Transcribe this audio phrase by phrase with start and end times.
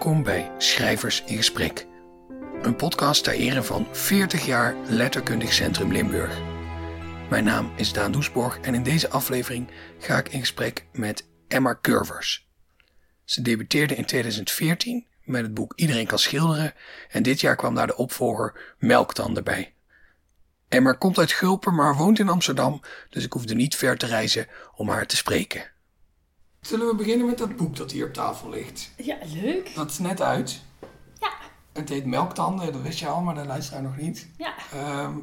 [0.00, 1.86] Welkom bij Schrijvers in Gesprek.
[2.62, 6.40] Een podcast ter ere van 40 jaar Letterkundig Centrum Limburg.
[7.30, 11.78] Mijn naam is Daan Doesborg en in deze aflevering ga ik in gesprek met Emma
[11.80, 12.48] Curvers.
[13.24, 16.74] Ze debuteerde in 2014 met het boek Iedereen kan schilderen
[17.10, 19.74] en dit jaar kwam daar de opvolger Melktan erbij.
[20.68, 24.46] Emma komt uit Gulpen, maar woont in Amsterdam, dus ik hoefde niet ver te reizen
[24.76, 25.70] om haar te spreken.
[26.60, 28.90] Zullen we beginnen met dat boek dat hier op tafel ligt?
[28.96, 29.74] Ja, leuk.
[29.74, 30.60] Dat is net uit.
[31.20, 31.32] Ja.
[31.72, 34.28] Het heet Melktanden, dat wist je al, maar de luisteraar nog niet.
[34.38, 34.54] Ja.
[34.72, 35.14] Ehm,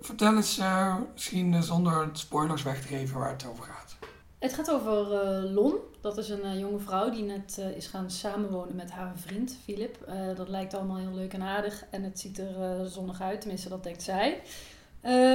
[0.00, 3.96] vertel eens, eh, misschien eh, zonder spoilers weg te geven, waar het over gaat.
[4.38, 5.74] Het gaat over eh, Lon.
[6.00, 9.98] Dat is een jonge vrouw die net is gaan samenwonen met haar vriend, Philip.
[10.36, 11.84] Dat lijkt allemaal heel leuk en aardig.
[11.90, 14.42] En het ziet er zonnig uit, tenminste dat denkt zij.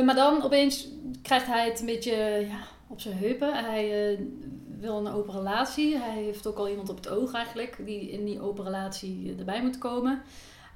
[0.06, 0.88] Maar dan opeens
[1.22, 2.16] krijgt hij het een beetje
[2.50, 3.66] ja, op zijn heupen.
[3.66, 4.18] Hij
[4.80, 5.98] wil een open relatie.
[5.98, 9.62] Hij heeft ook al iemand op het oog eigenlijk, die in die open relatie erbij
[9.62, 10.22] moet komen.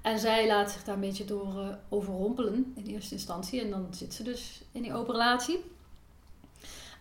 [0.04, 3.62] En zij laat zich daar een beetje door eh, overrompelen in eerste instantie.
[3.62, 5.64] En dan zit ze dus in die open relatie.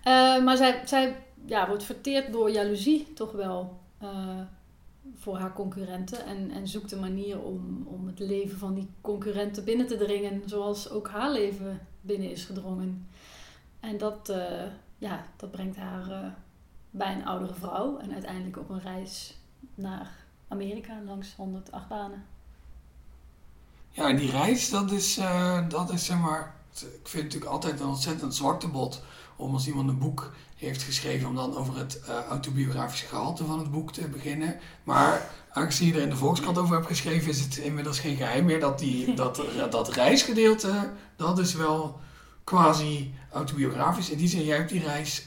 [0.03, 4.41] Eh, maar zij, zij ja, wordt verteerd door jaloezie toch wel eh,
[5.14, 6.25] voor haar concurrenten.
[6.27, 10.42] En, en zoekt een manier om, om het leven van die concurrenten binnen te dringen.
[10.47, 13.09] Zoals ook haar leven binnen is gedrongen.
[13.81, 14.33] En dat,
[14.98, 16.34] ja, dat brengt haar
[16.93, 17.98] bij een oudere vrouw.
[17.98, 19.39] En uiteindelijk op een reis
[19.75, 20.11] naar
[20.48, 22.25] Amerika langs 108 banen.
[23.91, 26.55] Ja, en die reis, dat is, eh, dat is zeg maar.
[26.73, 29.03] Ik vind het natuurlijk altijd een ontzettend zwaktebod
[29.37, 33.59] om als iemand een boek heeft geschreven, om dan over het eh, autobiografische gehalte van
[33.59, 34.59] het boek te beginnen.
[34.84, 38.45] Maar aangezien je er in de Volkskrant over hebt geschreven, is het inmiddels geen geheim
[38.45, 42.00] meer dat die, dat, eh, dat reisgedeelte, dat is wel
[42.45, 44.11] quasi autobiografisch.
[44.11, 45.27] In die zin, jij hebt die reis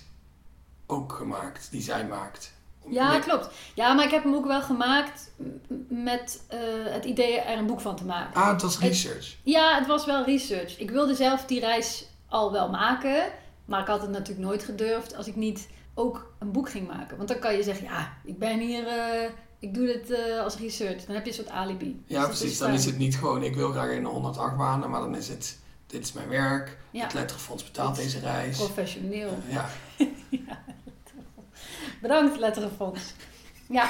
[0.88, 2.54] ook gemaakt, die zij maakt.
[2.90, 3.50] Ja, Met- klopt.
[3.74, 5.32] Ja, maar ik heb hem ook wel gemaakt
[5.90, 8.42] met eh, het idee er een boek van te maken.
[8.42, 9.36] Ah, het was research.
[9.44, 10.80] Ja, het was wel research.
[10.80, 13.24] Ik wilde zelf die reis al wel maken.
[13.66, 17.18] Maar ik had het natuurlijk nooit gedurfd als ik niet ook een boek ging maken.
[17.18, 19.30] Want dan kan je zeggen, ja, ik ben hier, eh,
[19.60, 21.06] ik doe dit eh, als research.
[21.06, 22.04] Dan heb je een soort alibi.
[22.08, 22.58] Ja, Dus precies.
[22.58, 25.28] Dan is het niet gewoon, ik wil graag in de 108 banen, maar dan is
[25.28, 25.58] het,
[25.88, 26.78] dit is mijn werk.
[26.92, 27.04] Ja.
[27.04, 28.58] Het Letterfonds betaalt deze reis.
[28.58, 29.38] Professioneel.
[29.48, 29.70] Ja.
[32.02, 33.14] Bedankt, Letterenfonds.
[33.68, 33.90] Ja,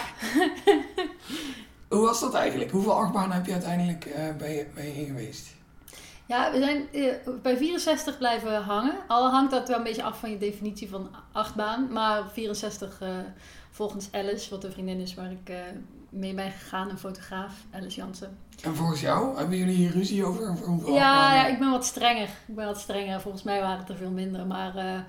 [1.90, 2.72] Hoe was dat eigenlijk?
[2.72, 5.54] Hoeveel achtbanen heb je uiteindelijk eh bij, je, bij je in geweest?
[6.26, 8.96] Ja, we zijn eh, bij 64 blijven hangen.
[9.08, 11.92] Al hangt dat wel een beetje af van je definitie van achtbaan.
[11.92, 13.10] Maar 64 eh,
[13.72, 15.54] volgens Alice, wat een vriendin is waar ik
[16.10, 18.38] mee ben gegaan, een fotograaf, Alice Jansen.
[18.64, 20.68] En volgens jou, hebben jullie hier ruzie over?
[20.68, 22.30] over Ja, ja, ik ben wat strenger.
[22.48, 23.22] Ik ben wat strenger.
[23.22, 24.46] Volgens mij waren het er veel minder.
[24.46, 25.06] Maar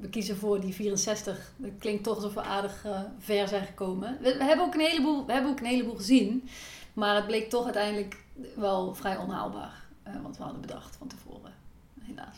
[0.00, 1.52] we kiezen voor die 64.
[1.56, 4.18] Dat klinkt toch alsof we aardig eh, ver zijn gekomen.
[4.20, 6.48] We, we hebben ook een heleboel, we hebben ook een heleboel gezien.
[6.92, 8.16] Maar het bleek toch uiteindelijk
[8.56, 9.84] wel vrij onhaalbaar.
[10.02, 11.52] eh, wat we hadden bedacht van tevoren.
[12.00, 12.36] Helaas.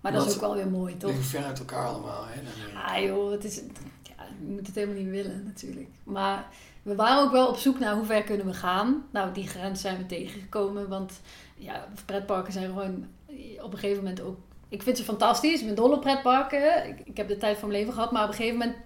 [0.00, 1.10] Maar dat is ook wel weer mooi, toch?
[1.10, 2.24] liggen ver uit elkaar allemaal.
[2.26, 2.40] Hè?
[2.40, 3.56] Eh, Ah joh, het is,
[4.02, 5.88] ja, je moet het helemaal niet willen natuurlijk.
[6.04, 6.46] Maar
[6.82, 9.04] we waren ook wel op zoek naar hoe ver kunnen we gaan.
[9.10, 10.88] Nou, die grens zijn we tegengekomen.
[10.88, 11.20] Want
[11.56, 13.06] ja, pretparken zijn gewoon
[13.60, 14.38] op een gegeven moment ook...
[14.68, 15.60] Ik vind ze fantastisch.
[15.60, 16.88] Ik ben dol op pretparken.
[16.88, 18.12] Ik, ik heb de tijd van mijn leven gehad.
[18.12, 18.76] Maar op een gegeven moment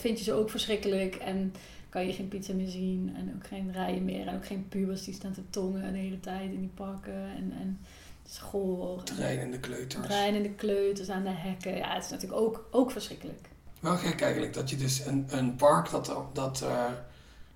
[0.00, 1.14] vind je ze ook verschrikkelijk.
[1.14, 1.54] En
[1.88, 3.14] kan je geen pizza meer zien.
[3.16, 4.26] En ook geen rijen meer.
[4.26, 7.24] En ook geen pubers die staan te tongen de hele tijd in die parken.
[7.36, 7.80] En, en
[8.28, 9.02] school.
[9.04, 10.06] De kleuters.
[10.06, 11.76] trein en de kleuters aan de hekken.
[11.76, 13.48] Ja, het is natuurlijk ook, ook verschrikkelijk.
[13.80, 16.84] Wel gek eigenlijk dat je dus een, een park dat, dat eh,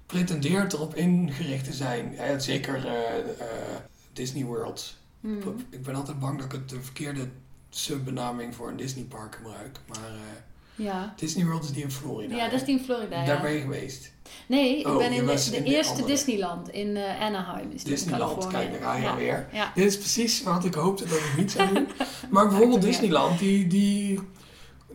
[0.07, 2.13] pretendeert erop ingericht te zijn.
[2.13, 3.77] Ja, zeker eh, eh,
[4.13, 4.97] Disney World.
[5.25, 5.39] Hmm.
[5.71, 7.29] Ik ben altijd bang dat ik het de verkeerde
[7.71, 9.81] subbenaming voor een Disney park gebruik.
[9.89, 11.15] Maar eh, Ja.
[11.17, 12.37] Disney World is die in Florida.
[12.37, 13.25] ja, dat is die in Florida.
[13.25, 14.13] Daar ben je geweest.
[14.47, 16.05] Nee, ik Oh, ben in de, in eerste.
[16.05, 17.71] Disneyland in eh, Anaheim.
[17.71, 19.47] Is Disneyland, kijk, daar ga je ja.
[19.53, 19.73] Ja.
[19.75, 21.89] Dit is precies wat ik hoopte dat het niet zou doen.
[22.31, 22.83] Maar bijvoorbeeld.
[22.83, 24.21] Disneyland, die, die,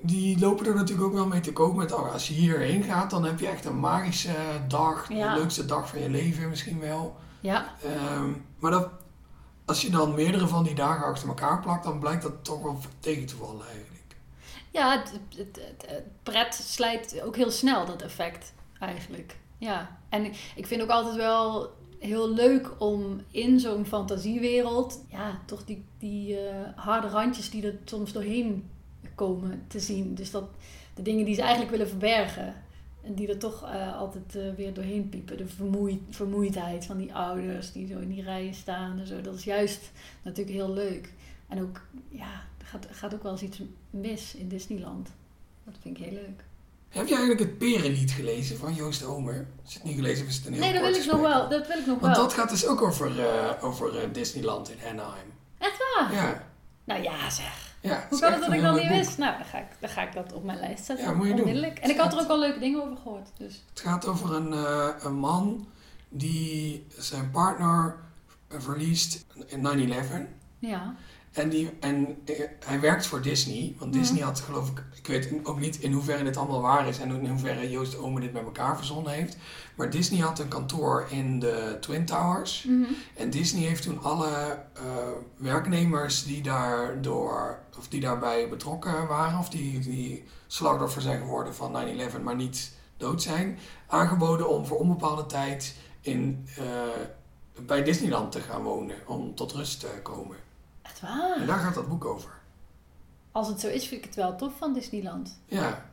[0.02, 3.10] die lopen er natuurlijk ook wel mee te koop met, oh, als je hierheen gaat,
[3.10, 4.36] dan heb je echt een magische
[4.68, 7.16] dag, de leukste dag van je leven misschien wel.
[7.40, 8.30] ja, Ehm,
[8.60, 8.90] maar dat,
[9.69, 12.77] als je dan meerdere van die dagen achter elkaar plakt, dan blijkt dat toch wel
[13.00, 14.16] tegen te vallen eigenlijk.
[14.71, 19.38] ja het, het, het, pret slijt ook heel snel, dat effect eigenlijk.
[19.57, 21.69] Ja, en ik- ik vind ook altijd wel
[22.00, 27.75] heel leuk om in zo'n fantasiewereld, ja, toch die, die eh, harde randjes die er
[27.86, 28.69] soms doorheen
[29.16, 30.16] komen te zien.
[30.16, 30.44] Dus dat
[30.94, 32.56] de dingen die ze eigenlijk willen verbergen.
[33.04, 35.38] En die er toch eh, altijd eh, weer doorheen piepen.
[35.38, 39.22] De vermoeid, vermoeidheid van die ouders die zo in die rijen staan en zo.
[39.22, 39.92] Dat is juist
[40.22, 41.13] natuurlijk heel leuk.
[41.48, 45.10] En ook, ja, er gaat, gaat ook wel eens iets mis in Disneyland.
[45.63, 46.44] Dat vind ik heel leuk.
[46.90, 49.45] Heb je eigenlijk het Perenlied gelezen van Joost Omer?
[49.63, 51.22] Als je het niet gelezen hebt, is het een heel Nee, dat wil ik nog
[51.22, 51.50] wel.
[51.50, 52.25] Dat wil ik nog Want wel.
[52.25, 55.34] dat gaat dus ook over, eh, over Disneyland in Anaheim.
[55.57, 56.13] Echt waar?
[56.13, 56.48] Ja,
[56.84, 57.69] Nou ja, zeg.
[57.81, 58.06] Ja.
[58.10, 58.98] Hoe kan het dat ik dat niet boek.
[58.98, 59.18] wist?
[59.18, 61.06] Nou, dan ga, ik, dan ga ik dat op mijn lijst zetten.
[61.06, 61.42] Ja, moet je doen.
[61.42, 61.80] Onmiddellijk.
[61.80, 63.30] En ik had er ook al leuke dingen over gehoord.
[63.38, 63.64] Dus.
[63.70, 65.68] Het gaat over een, eh, een man
[66.10, 67.96] die zijn partner
[68.50, 70.28] verliest in 9-11.
[70.60, 70.96] Ja.
[71.31, 73.76] En, die, en eh, hij werkt voor Disney.
[73.78, 74.00] Want Mhm.
[74.02, 74.84] Disney had geloof ik...
[74.96, 77.00] Ik weet ook niet in hoeverre dit allemaal waar is...
[77.00, 79.38] en in hoeverre Joost Omer dit met elkaar verzonnen heeft.
[79.76, 82.64] Maar Disney had een kantoor in de Twin Towers.
[82.64, 82.84] Mhm.
[83.16, 84.28] En Disney heeft toen alle
[84.74, 84.84] eh,
[85.38, 89.40] werknemers die, daardoor, of die daarbij betrokken waren...
[89.40, 91.76] of die, die slachtoffer zijn geworden van
[92.20, 93.58] 9-11, maar niet dood zijn...
[93.88, 96.64] aangeboden om voor onbepaalde tijd in, eh,
[97.66, 98.96] bij Disneyland te gaan wonen.
[99.08, 100.38] Om tot rust te komen.
[101.01, 101.38] Echt waar?
[101.38, 102.31] En daar gaat dat boek over.
[103.31, 105.40] Als het zo is, vind ik het wel tof van Disneyland.
[105.46, 105.86] Ja.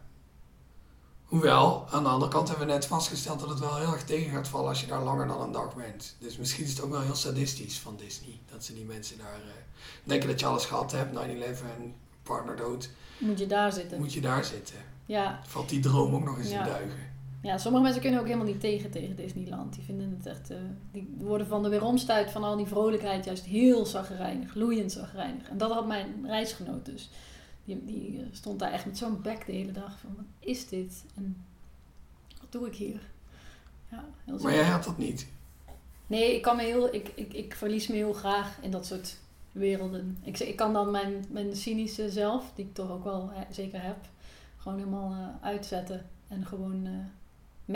[1.25, 4.31] Hoewel, aan de andere kant hebben we net vastgesteld dat het wel heel erg tegen
[4.31, 6.17] gaat vallen als je daar langer dan een dag bent.
[6.19, 8.41] Dus misschien is het ook wel heel sadistisch van Disney.
[8.51, 9.51] Dat ze die mensen daar eh,
[10.05, 11.19] denken dat je alles gehad hebt, 9-11,
[12.23, 12.91] partner dood.
[13.19, 13.99] Moet je daar zitten.
[13.99, 14.77] Moet je daar zitten.
[15.07, 15.41] Ja.
[15.47, 16.59] Valt die droom ook nog eens Ja.
[16.59, 17.15] in duigen.
[17.43, 19.75] Ja, sommige mensen kunnen ook helemaal niet tegen tegen Disneyland.
[19.75, 20.51] Die vinden het echt...
[20.51, 20.57] eh,
[20.93, 24.55] die worden van de weeromstuit van al die vrolijkheid juist heel zagrijnig.
[24.55, 25.49] Loeiend zagrijnig.
[25.49, 27.11] En dat had mijn reisgenoot dus.
[27.65, 30.15] Die, die eh, stond daar echt met zo'n bek de hele dag van...
[30.17, 31.05] Wat is dit?
[31.15, 31.45] En
[32.41, 33.01] wat doe ik hier?
[33.91, 35.27] Ja, heel Maar jij had dat niet.
[36.07, 39.19] Nee, ik, kan me heel, ik, ik, ik verlies me heel graag in dat soort
[39.53, 40.19] werelden.
[40.23, 43.97] Ik, ik kan dan mijn, mijn cynische zelf, die ik toch ook wel zeker heb,
[44.57, 46.07] gewoon helemaal eh, uitzetten.
[46.29, 46.89] En gewoon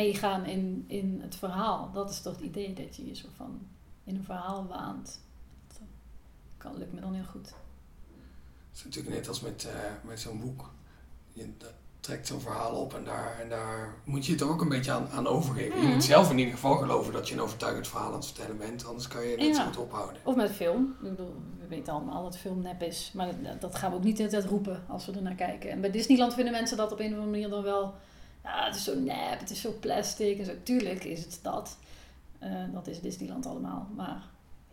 [0.04, 1.90] meegaan in, in het verhaal.
[1.92, 3.60] Dat is toch het idee, dat je je zo van
[4.04, 5.20] in een verhaal waant.
[5.68, 5.78] Dat
[6.56, 7.46] kan, lukt me dan heel goed.
[8.68, 10.70] Het is natuurlijk net als met, eh, met zo'n boek.
[11.32, 11.48] Je
[12.00, 15.08] trekt zo'n verhaal op en daar, en daar moet je het ook een beetje aan,
[15.08, 15.76] aan overgeven.
[15.76, 15.92] Je Mhm.
[15.94, 18.86] moet zelf in ieder geval geloven dat je een overtuigend verhaal aan het vertellen bent.
[18.86, 19.64] Anders kan je het net Ja.
[19.64, 20.20] goed ophouden.
[20.24, 20.96] Of met film.
[21.02, 23.10] Ik bedoel, we weten allemaal dat film nep is.
[23.14, 25.34] Maar dat, dat gaan we ook niet de hele tijd roepen als we er naar
[25.34, 25.70] kijken.
[25.70, 27.94] En bij Disneyland vinden mensen dat op een of andere manier dan wel...
[28.42, 30.52] Ja, het is zo nep, het is zo plastic en zo.
[30.62, 31.78] Tuurlijk is het dat.
[32.38, 33.88] Eh, dat is Disneyland allemaal.
[33.96, 34.22] Maar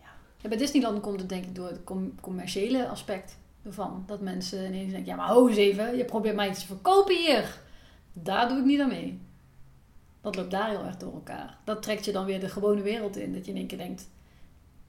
[0.02, 0.50] ja.
[0.50, 4.04] Bij Disneyland komt het denk ik door het com- commerciële aspect ervan.
[4.06, 7.16] Dat mensen ineens denken, ja maar ho eens even, je probeert mij iets te verkopen
[7.16, 7.62] hier.
[8.14, 9.20] Daar doe ik niet aan mee.
[10.22, 11.58] Dat loopt daar heel erg door elkaar.
[11.64, 13.34] Dat trekt je dan weer de gewone wereld in.
[13.34, 14.10] Dat je in één keer denkt,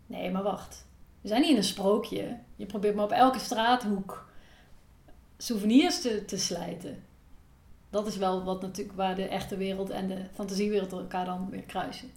[0.07, 0.87] nee maar wacht.
[1.21, 2.39] We zijn niet in een sprookje.
[2.57, 4.27] Je probeert maar op elke straathoek
[5.37, 7.05] souvenirs te, te slijten.
[7.91, 11.63] Dat is wel wat natuurlijk waar de echte wereld en de fantasiewereld elkaar dan weer
[11.63, 12.09] kruisen.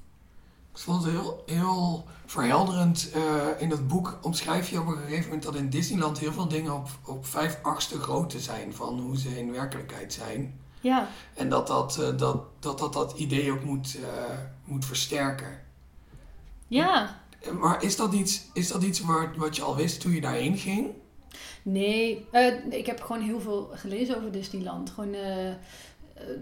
[0.71, 3.12] Ik vond het heel, heel verhelderend.
[3.12, 6.47] eh, in dat boek omschrijf je op een gegeven moment dat in Disneyland heel veel
[6.47, 10.59] dingen op, op vijf achtste grootte zijn van hoe ze in werkelijkheid zijn.
[10.81, 15.59] Ja, En dat dat, eh, dat, dat, dat, dat idee ook moet, eh, moet versterken.
[16.68, 17.19] ja.
[17.59, 20.57] Maar is dat iets, is dat iets waar, wat je al wist toen je daarheen
[20.57, 20.92] ging?
[21.64, 24.90] Nee, eh, ik heb gewoon heel veel gelezen over Disneyland.
[24.90, 25.56] Gewoon, eh, eh,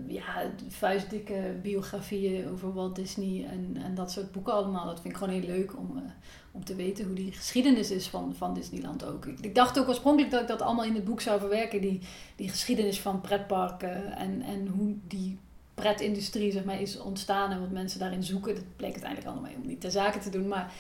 [0.08, 4.86] ja, vuistdikke biografieën over Walt Disney en, en dat soort boeken allemaal.
[4.86, 6.04] Dat vind ik gewoon heel leuk om,
[6.52, 9.26] om te weten hoe die geschiedenis is van, van Disneyland ook.
[9.26, 11.82] Ik, dacht ook oorspronkelijk dat ik dat allemaal in het boek zou verwerken.
[11.82, 12.00] Die,
[12.36, 15.38] die geschiedenis van pretparken en, en hoe die
[15.74, 18.56] pretindustrie zeg maar, is ontstaan en wat mensen daarin zoeken.
[18.56, 20.48] Dat bleek uiteindelijk allemaal helemaal niet ter zake te doen.
[20.48, 20.74] Maar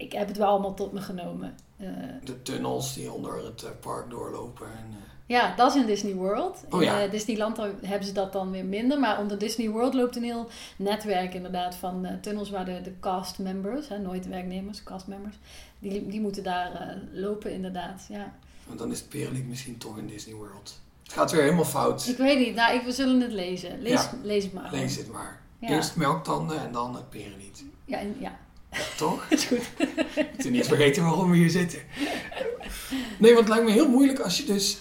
[0.00, 1.54] ik heb het wel allemaal tot me genomen.
[1.76, 1.86] Eh,
[2.24, 4.66] De tunnels die onder het eh, park doorlopen.
[4.66, 6.64] En, eh, Ja, dat is in Disney World.
[6.70, 8.98] Oh in Disneyland hebben ze dat dan weer minder.
[9.00, 13.38] Maar onder Disney World loopt een heel netwerk inderdaad van tunnels waar de, de cast
[13.38, 15.36] members, hè, nooit werknemers, cast members,
[15.78, 18.06] die, die moeten daar lopen inderdaad.
[18.08, 18.32] Ja.
[18.66, 20.80] want dan is het misschien toch in Disney World.
[21.02, 22.06] Het gaat weer helemaal fout.
[22.08, 23.82] Ik weet niet, nou, ik, we zullen het lezen.
[23.82, 24.10] Lees, Ja.
[24.22, 24.68] lees het maar.
[24.72, 25.40] Lees het maar.
[25.58, 25.68] Ja.
[25.68, 27.64] Eerst melktanden en dan het Perenlied.
[27.84, 28.38] Ja, en- ja.
[28.72, 29.26] Ja, toch?
[29.28, 29.70] is goed.
[30.36, 31.78] Moet niet vergeten waarom we hier zitten.
[33.18, 34.78] Nee, want het lijkt me heel moeilijk als je dus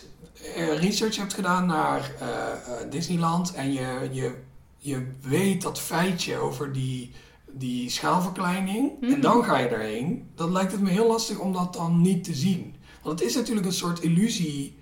[0.56, 4.36] eh, research hebt gedaan naar eh, eh, Disneyland en je, je,
[4.78, 7.12] je weet dat feitje over die,
[7.52, 9.22] die schaalverkleining en Mhm.
[9.22, 10.30] dan ga je erheen.
[10.36, 12.76] Dan lijkt het me heel lastig om dat dan niet te zien.
[13.04, 14.78] Want het is natuurlijk een soort illusie.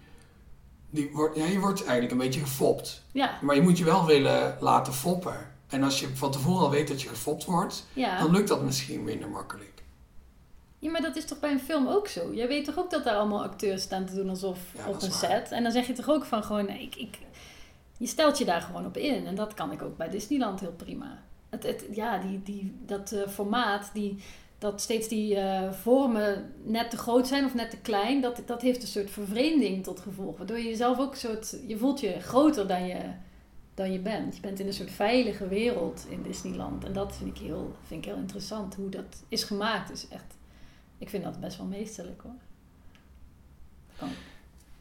[0.90, 3.04] Die wordt, ja, je wordt eigenlijk een beetje gefopt.
[3.12, 5.56] Ja, Maar je moet je wel willen laten foppen.
[5.70, 8.20] En als je van tevoren al weet dat je gefopt wordt, ja.
[8.20, 9.84] dan lukt dat misschien minder makkelijk.
[10.80, 12.34] ja, maar dat is toch bij een film ook zo?
[12.34, 15.10] Jij weet toch ook dat daar allemaal acteurs staan te doen alsof Ja, op een
[15.10, 15.20] waar.
[15.20, 15.52] set?
[15.52, 17.18] En dan zeg je toch ook van gewoon, nee, ik, ik,
[17.98, 19.26] je stelt je daar gewoon op in.
[19.26, 21.24] En dat kan ik ook bij Disneyland heel prima.
[21.50, 24.18] Het, het, ja, die, die, dat eh, formaat, die,
[24.58, 28.62] dat steeds die eh, vormen net te groot zijn of net te klein, dat, dat
[28.62, 30.38] heeft een soort vervreemding tot gevolg.
[30.38, 33.00] Waardoor je jezelf ook een soort, je voelt je groter dan je
[33.78, 34.36] dan je bent.
[34.36, 36.84] Je bent in een soort veilige wereld in Disneyland.
[36.84, 38.76] En dat vind ik heel, vind ik heel interessant.
[38.76, 40.36] Hoe dat is gemaakt is echt...
[40.98, 42.36] Ik vind dat best wel meesterlijk hoor.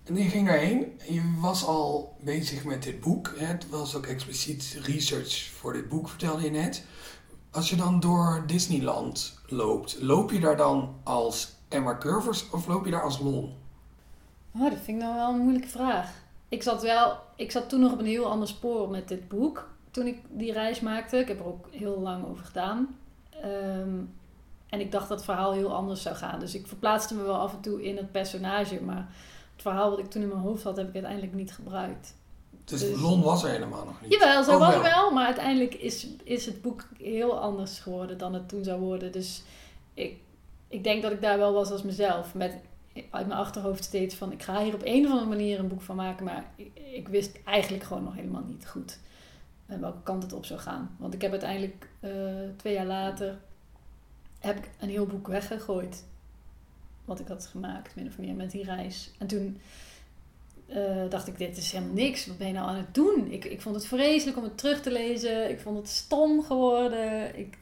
[0.05, 1.01] En je ging daarheen.
[1.09, 3.35] Je was al bezig met dit boek.
[3.37, 3.47] Hè?
[3.47, 6.85] Het was ook expliciet research voor dit boek, vertelde je net.
[7.51, 12.85] Als je dan door Disneyland loopt, loop je daar dan als Emma Curvers of loop
[12.85, 13.55] je daar als Lon?
[14.55, 16.25] Oh, dat vind ik nou wel een moeilijke vraag.
[16.49, 19.69] Ik zat wel, ik zat toen nog op een heel ander spoor met dit boek.
[19.91, 21.17] Toen ik die reis maakte.
[21.17, 22.99] Ik heb er ook heel lang over gedaan.
[23.31, 23.99] Ehm,
[24.69, 26.41] en ik dacht dat het verhaal heel anders zou gaan.
[26.41, 28.83] Dus ik verplaatste me wel af en toe in het personage.
[28.83, 29.09] Maar
[29.53, 32.15] het verhaal wat ik toen in mijn hoofd had, heb ik uiteindelijk niet gebruikt.
[32.65, 34.13] Dus, dus Lon was er helemaal nog niet?
[34.13, 34.83] Jawel, zo oh, was wel.
[34.83, 35.11] wel.
[35.11, 39.13] Maar uiteindelijk is, is het boek heel anders geworden dan het toen zou worden.
[39.13, 39.43] Dus
[39.95, 40.17] ik,
[40.69, 42.35] ik denk dat ik daar wel was als mezelf.
[42.35, 42.55] Met
[43.11, 44.33] uit mijn achterhoofd steeds van...
[44.33, 46.25] ik ga hier op een of andere manier een boek van maken.
[46.25, 46.51] Maar
[46.93, 48.99] ik, wist eigenlijk gewoon nog helemaal niet goed...
[49.71, 50.97] Uh, welke kant het op zou gaan.
[50.99, 52.11] Want ik heb uiteindelijk uh,
[52.57, 53.39] twee jaar later...
[54.39, 56.05] heb ik een heel boek weggegooid.
[57.05, 59.11] Wat ik had gemaakt, min of meer, met die reis.
[59.19, 59.61] En toen
[60.69, 62.27] uh, dacht ik, dit is helemaal niks.
[62.27, 63.31] Wat ben je nou aan het doen?
[63.31, 65.51] Ik, ik vond het vreselijk om het terug te lezen.
[65.51, 67.39] Ik vond het stom geworden.
[67.39, 67.59] Ik,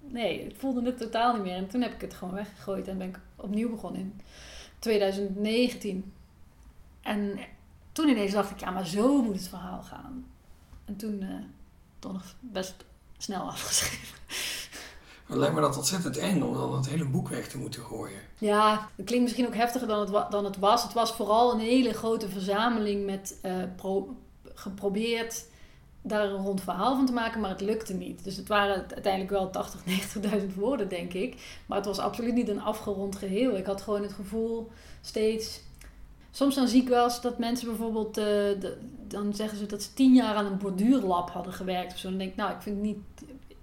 [0.00, 1.56] nee, ik voelde het totaal niet meer.
[1.56, 4.00] En toen heb ik het gewoon weggegooid en ben ik opnieuw begonnen
[4.80, 6.12] 2019.
[7.00, 7.38] En
[7.92, 10.26] toen ineens dacht ik, ja, maar zo moet het verhaal gaan.
[10.84, 11.28] En toen uh,
[11.98, 12.74] toch nog best
[13.18, 14.18] snel afgeschreven.
[15.26, 18.20] Het lijkt me dat ontzettend eng om dan het hele boek weg te moeten gooien.
[18.38, 20.82] Ja, dat klinkt misschien ook heftiger dan het, dan het was.
[20.82, 24.16] Het was vooral een hele grote verzameling met uh, pro,
[24.54, 25.44] geprobeerd
[26.02, 28.24] daar een rond verhaal van te maken, maar het lukte niet.
[28.24, 29.80] Dus het waren uiteindelijk wel 80,
[30.40, 31.60] 90.000 woorden, denk ik.
[31.66, 33.56] Maar het was absoluut niet een afgerond geheel.
[33.56, 35.60] Ik had gewoon het gevoel steeds.
[36.30, 38.76] Soms dan zie ik wel dat mensen bijvoorbeeld, de,
[39.08, 42.08] dan zeggen ze dat ze tien jaar aan een borduurlab hadden gewerkt of zo.
[42.08, 42.98] Dan denk ik, nou, ik vind niet,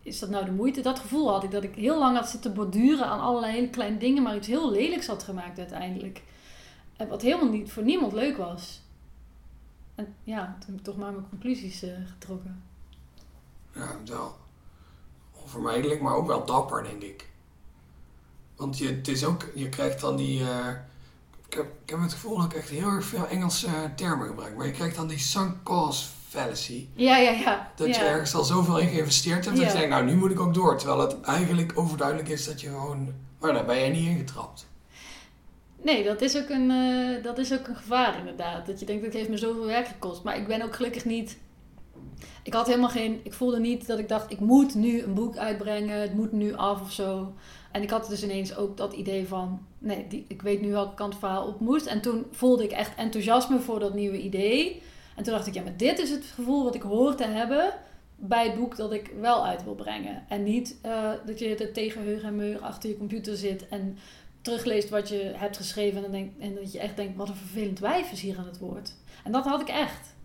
[0.02, 0.82] is dat nou de moeite?
[0.82, 3.98] Dat gevoel had ik, dat ik heel lang had zitten borduren aan allerlei hele kleine
[3.98, 6.24] dingen, maar iets heel lelijks had gemaakt uiteindelijk.
[7.10, 8.82] Wat helemaal niet voor niemand leuk was.
[9.98, 12.64] En ja, toen heb ik toch maar mijn conclusies uh, getrokken.
[13.72, 14.36] Ja, wel
[15.42, 17.30] onvermijdelijk, maar ook wel dapper, denk ik.
[18.56, 20.40] Want je, het is ook, je krijgt dan die.
[20.40, 20.68] Uh,
[21.48, 24.56] ik, heb, ik heb het gevoel dat ik echt heel erg veel Engelse termen gebruik.
[24.56, 26.88] Maar je krijgt dan die sunk cost fallacy.
[26.94, 27.72] Ja, ja, ja.
[27.76, 29.58] Dat je ergens al zoveel in geïnvesteerd hebt.
[29.58, 30.78] Dat je denkt, nou nu moet ik ook door.
[30.78, 33.14] Terwijl het eigenlijk overduidelijk is dat je gewoon.
[33.40, 34.67] Maar daar ben jij niet ingetrapt.
[35.82, 38.66] Nee, dat is, ook een, uh, dat is ook een gevaar inderdaad.
[38.66, 40.24] Dat je denkt, het heeft me zoveel werk gekost.
[40.24, 41.38] Maar ik ben ook gelukkig niet...
[42.44, 43.20] Ik had helemaal geen...
[43.24, 46.02] Ik voelde niet dat ik dacht, ik moet nu een boek uitbrengen.
[46.02, 47.34] Het moet nu af of zo.
[47.72, 49.60] En ik had dus ineens ook dat idee van...
[49.80, 51.86] Nee, ik weet nu welke kant het verhaal op moest.
[51.86, 54.82] En toen voelde ik echt enthousiasme voor dat nieuwe idee.
[55.16, 57.74] En toen dacht ik, ja, maar dit is het gevoel wat ik hoor te hebben
[58.16, 60.26] bij het boek dat ik wel uit wil brengen.
[60.30, 63.98] En niet uh, dat je er tegen en meur achter je computer zit en
[64.42, 67.80] terugleest wat je hebt geschreven en, denk, en dat je echt denkt, wat een vervelend
[67.80, 68.94] wijf is hier aan het woord.
[69.24, 70.16] En dat had ik echt.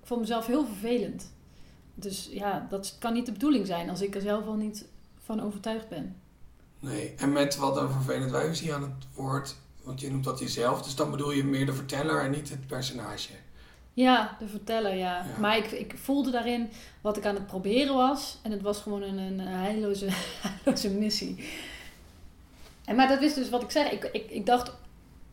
[0.00, 1.32] Ik vond mezelf heel vervelend.
[1.94, 4.84] Dus ja, dat kan niet de bedoeling zijn als ik er zelf al niet
[5.24, 6.16] van overtuigd ben.
[6.80, 10.24] Nee, en met wat een vervelend wijf is hier aan het woord, want je noemt
[10.24, 13.32] dat jezelf, dus dan bedoel je meer de verteller en niet het personage.
[13.94, 15.26] Ja, de verteller, ja.
[15.40, 16.70] Maar ik, ik voelde daarin
[17.00, 18.38] wat ik aan het proberen was.
[18.42, 20.06] En het was gewoon een, een heilloze,
[20.44, 21.44] heilloze missie.
[22.84, 23.90] En, maar dat is dus wat ik zeg.
[23.90, 24.72] Ik, ik, ik dacht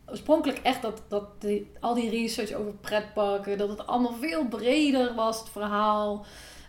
[0.06, 1.26] oorspronkelijk echt dat, dat
[1.80, 6.26] al die research over pretparken, dat het allemaal veel breder was, het verhaal.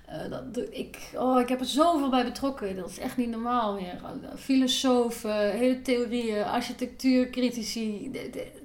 [0.10, 2.76] Uh, dat, ik, oh, ik heb er zoveel bij betrokken.
[2.76, 4.02] Dat is echt niet normaal meer.
[4.36, 8.12] Filosofen, hele theorieën, architectuurcritici.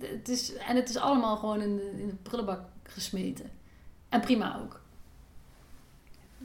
[0.00, 3.50] Het is, en het is allemaal gewoon in de, in de prullenbak gesmeten.
[4.08, 4.80] En prima ook.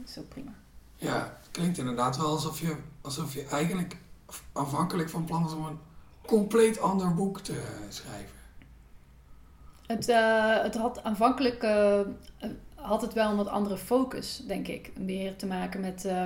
[0.05, 0.53] Zo prima.
[0.95, 3.97] Ja, het klinkt inderdaad wel alsof je, alsof je eigenlijk
[4.51, 5.79] afhankelijk van plan om een
[6.25, 8.41] compleet ander boek te schrijven?
[9.87, 11.99] Het, uh, het had aanvankelijk uh,
[12.75, 14.91] had het wel een wat andere focus, denk ik.
[14.97, 16.05] Meer te maken met.
[16.05, 16.25] Uh,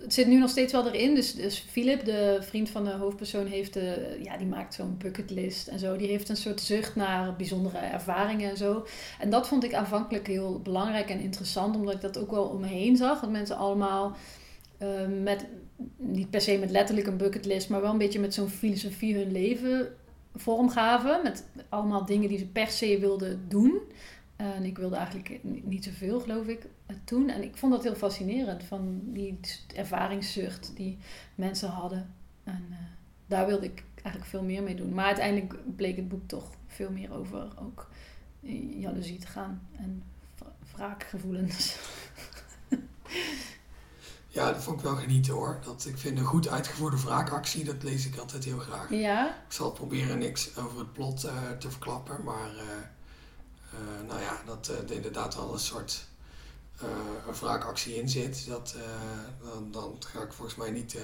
[0.00, 1.14] het zit nu nog steeds wel erin.
[1.14, 5.68] Dus, dus Philip, de vriend van de hoofdpersoon, heeft de, ja, die maakt zo'n bucketlist
[5.68, 5.96] en zo.
[5.96, 8.86] Die heeft een soort zucht naar bijzondere ervaringen en zo.
[9.18, 12.60] En dat vond ik aanvankelijk heel belangrijk en interessant, omdat ik dat ook wel om
[12.60, 13.20] me heen zag.
[13.20, 14.16] Dat mensen allemaal
[15.22, 15.46] met
[15.96, 19.32] niet per se met letterlijk een bucketlist, maar wel een beetje met zo'n filosofie hun
[19.32, 19.94] leven
[20.34, 21.22] vormgaven.
[21.22, 23.80] Met allemaal dingen die ze per se wilden doen.
[24.36, 26.66] En ik wilde eigenlijk niet zoveel, geloof ik,
[27.04, 27.28] toen.
[27.28, 29.38] En ik vond dat heel fascinerend, van die
[29.74, 30.98] ervaringszucht die
[31.34, 32.14] mensen hadden.
[32.44, 32.76] En uh,
[33.26, 34.94] daar wilde ik eigenlijk veel meer mee doen.
[34.94, 37.90] Maar uiteindelijk bleek het boek toch veel meer over ook
[38.78, 39.68] jaloezie te gaan.
[39.76, 40.02] En
[40.74, 41.78] wraakgevoelens.
[44.36, 45.58] Ja, dat vond ik wel genieten hoor.
[45.64, 48.90] Dat, ik vind een goed uitgevoerde wraakactie, dat lees ik altijd heel graag.
[48.90, 49.28] Ja?
[49.28, 52.62] Ik zal proberen niks over het plot eh, te verklappen, maar eh,
[53.72, 56.06] eh, nou ja, dat er inderdaad wel een soort
[57.26, 58.46] een wraakactie in zit.
[58.48, 58.76] Dat,
[59.42, 60.96] dan, dan ga ik volgens mij niet,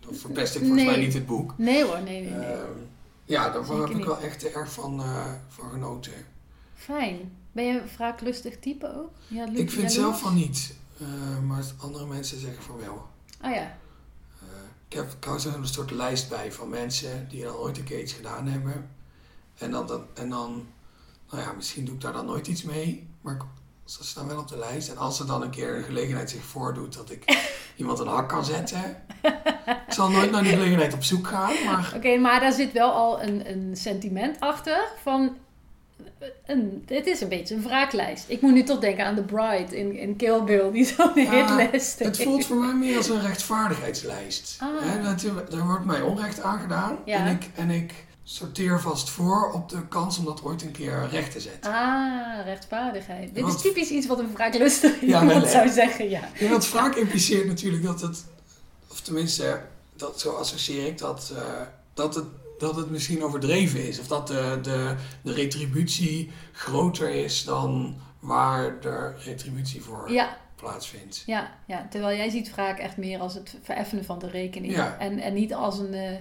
[0.00, 1.54] dan verpest ik volgens mij niet het boek.
[1.58, 2.46] Nee hoor, nee, nee, nee.
[2.46, 2.78] Ehm,
[3.24, 5.02] ja, daar heb ik wel echt erg van,
[5.48, 6.12] van genoten.
[6.74, 7.36] Fijn.
[7.52, 9.10] Ben je een wraaklustig type ook?
[9.26, 10.74] Ja, ik vind zelf van niet.
[11.04, 13.08] Uh, maar andere mensen zeggen van wel.
[13.44, 13.76] Oh ja.
[14.42, 14.48] Uh,
[14.88, 18.12] ik heb trouwens een soort lijst bij van mensen die dan ooit een keer iets
[18.12, 18.90] gedaan hebben.
[19.58, 20.66] En dan, dan, en dan,
[21.30, 23.08] nou ja, misschien doe ik daar dan nooit iets mee.
[23.20, 23.36] Maar
[23.84, 24.88] ze staan wel op de lijst.
[24.88, 28.28] En als er dan een keer een gelegenheid zich voordoet dat ik iemand een hak
[28.28, 29.02] kan zetten.
[29.86, 31.64] ik zal nooit naar die gelegenheid op zoek gaan.
[31.64, 31.92] Maar...
[31.96, 35.36] Oké, maar daar zit wel al een, een sentiment achter van
[36.46, 38.24] een, het is een beetje een wraaklijst.
[38.28, 41.30] Ik moet nu toch denken aan The Bride in, in Kill Bill, die zo'n ja,
[41.30, 44.58] hitlijst Het voelt voor mij meer als een rechtvaardigheidslijst.
[44.60, 45.54] Ah.
[45.54, 47.92] er wordt mij onrecht aangedaan en, ik, en ik
[48.24, 51.72] sorteer vast voor op de kans om dat ooit een keer recht te zetten.
[51.72, 53.34] Ah, rechtvaardigheid.
[53.34, 56.28] Dit is typisch iets wat een wraaklustig iemand zou zeggen, ja.
[56.38, 56.48] ja.
[56.48, 58.24] Want wraak impliceert natuurlijk dat het,
[58.90, 59.60] of tenminste,
[59.96, 61.38] dat, zo associeer ik dat, uh,
[61.94, 62.26] dat het
[62.58, 64.00] dat het misschien overdreven is.
[64.00, 70.10] Of dat de, de, de retributie groter is dan waar de retributie voor
[70.56, 71.22] plaatsvindt.
[71.26, 74.76] Ja, ja, terwijl jij ziet wraak echt meer als het vereffenen van de rekening.
[74.76, 75.94] En, en niet als een...
[75.94, 76.16] Uh,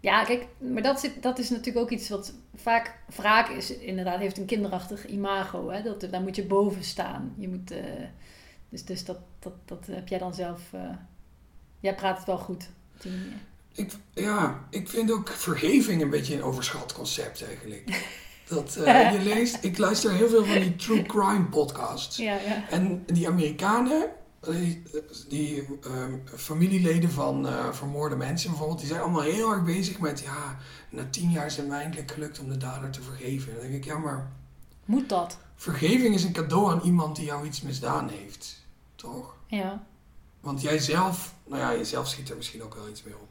[0.00, 2.98] ja, kijk, maar dat, zit, dat is natuurlijk ook iets wat vaak...
[3.16, 5.70] Wraak is inderdaad, heeft een kinderachtig imago.
[5.70, 5.82] Hè?
[5.82, 7.34] Dat, daar moet je boven staan.
[7.38, 7.72] Je moet...
[7.72, 7.78] Uh,
[8.68, 10.60] dus dus dat, dat, dat heb jij dan zelf...
[10.74, 10.80] Uh,
[11.80, 13.38] jij praat het wel goed op die manier.
[13.76, 17.84] Ik, ja, ik vind ook vergeving een beetje een overschat concept eigenlijk.
[18.48, 22.16] Dat uh, je leest, ik luister heel veel van die true crime podcasts.
[22.16, 22.68] Ja, ja.
[22.70, 24.08] En die Amerikanen,
[24.40, 24.82] die,
[25.28, 30.20] die um, familieleden van uh, vermoorde mensen bijvoorbeeld, die zijn allemaal heel erg bezig met,
[30.20, 30.58] ja,
[30.90, 33.52] na tien jaar is het mij eindelijk gelukt om de dader te vergeven.
[33.52, 34.32] Dan denk ik, ja, maar.
[34.84, 35.38] Moet dat?
[35.56, 39.34] Vergeving is een cadeau aan iemand die jou iets misdaan heeft, toch?
[39.46, 39.82] Ja.
[40.40, 43.25] Want jij zelf, nou ja, jezelf schiet er misschien ook wel iets mee op.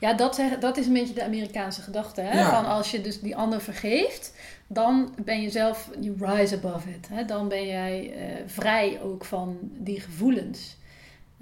[0.00, 2.20] Ja, dat, dat is een beetje de Amerikaanse gedachte.
[2.20, 2.44] Hè?
[2.44, 4.34] Van als je dus die ander vergeeft,
[4.66, 7.08] dan ben je zelf, you rise above it.
[7.08, 7.24] Hè?
[7.24, 10.76] Dan ben jij uh, vrij ook van die gevoelens.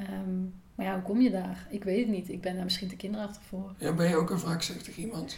[0.01, 1.66] Um, maar ja, hoe kom je daar?
[1.71, 2.29] Ik weet het niet.
[2.29, 3.75] Ik ben daar misschien te kinderachtig voor.
[3.79, 5.37] Ja, ben je ook een wraakzuchtig iemand?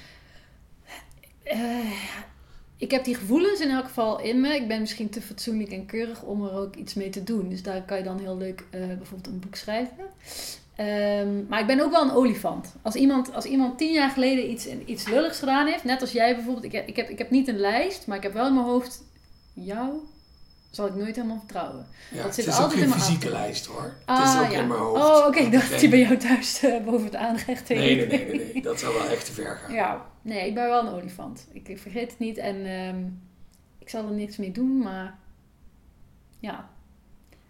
[1.45, 1.93] Uh,
[2.77, 4.55] ik heb die gevoelens in elk geval in me.
[4.55, 7.49] Ik ben misschien te fatsoenlijk en keurig om er ook iets mee te doen.
[7.49, 10.05] Dus daar kan je dan heel leuk uh, bijvoorbeeld een boek schrijven.
[10.79, 12.75] Um, maar ik ben ook wel een olifant.
[12.83, 16.35] Als iemand, als iemand tien jaar geleden iets, iets lulligs gedaan heeft, net als jij
[16.35, 18.55] bijvoorbeeld, ik heb, ik, heb, ik heb niet een lijst, maar ik heb wel in
[18.55, 19.03] mijn hoofd,
[19.53, 19.91] jou
[20.71, 21.87] zal ik nooit helemaal vertrouwen.
[22.11, 23.95] Ja, dat zit het is altijd ook geen fysieke lijst hoor.
[24.05, 24.61] Ah, het is ook ja.
[24.61, 25.03] in mijn hoofd.
[25.03, 27.79] Oh, oké, ik dacht dat die bij jou thuis uh, boven het aanrecht heen.
[27.79, 29.75] Nee, nee, nee, nee, nee, dat zou wel echt te ver gaan.
[29.75, 31.47] Ja, nee, ik ben wel een olifant.
[31.53, 33.23] Ik, ik vergeet het niet en um,
[33.79, 35.19] ik zal er niks mee doen, maar
[36.39, 36.69] ja,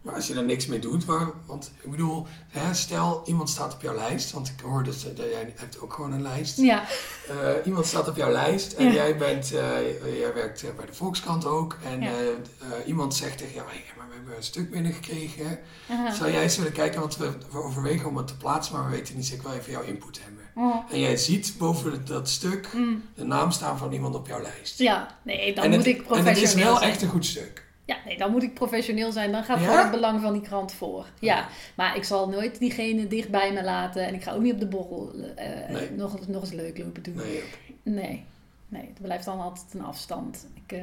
[0.05, 3.75] maar als je er niks mee doet, waar, want ik bedoel, hè, stel iemand staat
[3.75, 6.59] op jouw lijst, want ik hoorde dat jij hebt ook gewoon een lijst.
[6.59, 6.85] Ja.
[7.31, 9.61] Uh, iemand staat op jouw lijst en jij, bent, uh,
[10.19, 11.79] jij werkt bij de Volkskrant ook.
[11.85, 12.11] En ja.
[12.11, 15.59] uh, iemand zegt tegen jou, hey, maar we hebben een stuk binnengekregen.
[15.91, 18.85] Uh Zou jij eens willen kijken, want we, we, overwegen om het te plaatsen, maar
[18.85, 20.45] we weten niet zeker wel even jouw input hebben.
[20.55, 20.93] Oh.
[20.93, 23.03] En jij ziet boven dat stuk mm.
[23.15, 24.79] de naam staan van iemand op jouw lijst.
[24.79, 27.64] Ja, nee, dan moet het, ik professioneel En het is wel echt een goed stuk.
[27.87, 29.33] Ja, nee, dan moet ik professioneel zijn.
[29.33, 29.83] Dan gaat ja?
[29.83, 31.07] het belang van die krant voor.
[31.21, 34.07] Ja, maar ik zal nooit diegene dicht bij me laten.
[34.07, 37.17] En ik ga ook niet op de borrel uh, nog, nog eens leuk lopen doen.
[37.17, 37.43] Nee,
[37.83, 38.25] nee,
[38.69, 38.87] nee.
[38.87, 40.47] Het blijft dan altijd een afstand.
[40.55, 40.83] Ik, uh,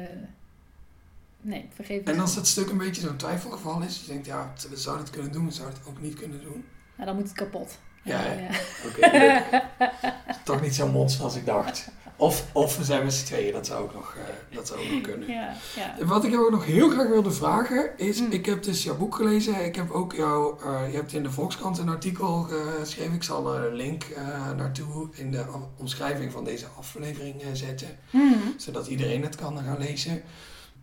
[1.40, 4.00] nee, vergeef En als dat stuk een beetje zo'n twijfelgeval is.
[4.00, 5.46] Je denkt, ja, we zouden het kunnen doen.
[5.46, 6.64] We zouden het ook niet kunnen doen.
[6.98, 7.78] Ja, dan moet het kapot.
[8.02, 8.48] Ja, ja.
[8.86, 9.06] oké.
[9.06, 9.62] Okay,
[10.44, 11.88] Toch niet zo monster als ik dacht.
[12.16, 14.90] Of, of we zijn met z'n tweeën, dat zou ook nog, uh, dat zou ook
[14.90, 15.28] nog kunnen.
[15.28, 16.04] Ja, ja.
[16.04, 18.30] Wat ik jou nog heel graag wilde vragen is, mm.
[18.30, 19.64] ik heb dus jouw boek gelezen.
[19.64, 22.42] Ik heb ook jou, uh, je hebt in de Volkskrant een artikel
[22.80, 23.14] geschreven.
[23.14, 25.44] Ik zal er een link uh, naartoe in de
[25.76, 27.98] omschrijving van deze aflevering zetten.
[28.10, 28.54] Mm.
[28.56, 30.22] Zodat iedereen het kan gaan lezen.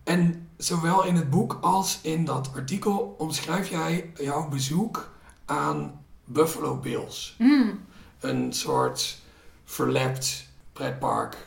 [0.04, 5.12] En zowel in het boek als in dat artikel omschrijf jij jouw bezoek
[5.46, 7.36] aan Buffalo Bills.
[7.38, 7.80] Mm.
[8.20, 9.18] Een soort
[9.66, 10.49] verlept
[10.80, 11.38] pretpark,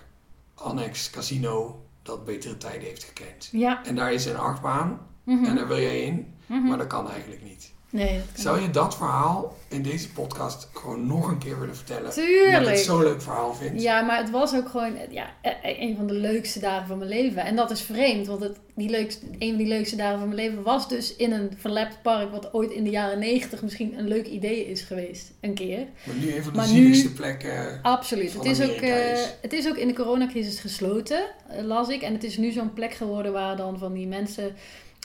[0.54, 3.48] annex, casino, dat betere tijden heeft gekend.
[3.52, 3.84] Ja.
[3.84, 6.68] En daar is een achtbaan mm en daar wil jij in, Mhm.
[6.68, 7.71] maar dat kan eigenlijk niet.
[7.92, 12.00] Nee, Zou je dat verhaal in deze podcast gewoon nog een keer willen vertellen?
[12.02, 12.66] Omdat ik Tuurlijk.
[12.76, 13.82] het zo'n leuk verhaal vind.
[13.82, 17.10] Ja, maar het was ook gewoon ja, e- een van de leukste dagen van mijn
[17.10, 17.44] leven.
[17.44, 20.40] En dat is vreemd, want het, die leukste, een van die leukste dagen van mijn
[20.48, 22.30] leven was dus in een verlept park...
[22.30, 25.30] wat ooit in de jaren negentig misschien een leuk idee is geweest.
[25.40, 25.86] Een keer.
[26.04, 27.78] Maar nu een van de Maar nu- plekken.
[27.82, 28.32] Absoluut.
[28.32, 29.34] Het is, ook, eh, is.
[29.42, 32.02] het is ook in de coronacrisis gesloten, eh, las ik.
[32.02, 34.54] En het is nu zo'n plek geworden waar dan van die mensen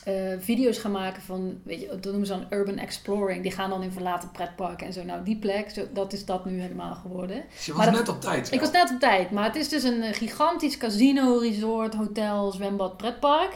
[0.07, 3.43] eh, video's gaan maken van, weet je, dat noemen ze dan urban exploring.
[3.43, 5.03] Die gaan dan in verlaten pretparken en zo.
[5.03, 7.43] Nou, die plek, zo, dat is dat nu helemaal geworden.
[7.55, 8.51] Dus je was maar dat- net op tijd.
[8.51, 12.51] Ik was net op tijd, maar het is dus een eh, gigantisch casino, resort, hotel,
[12.51, 13.51] zwembad, pretpark.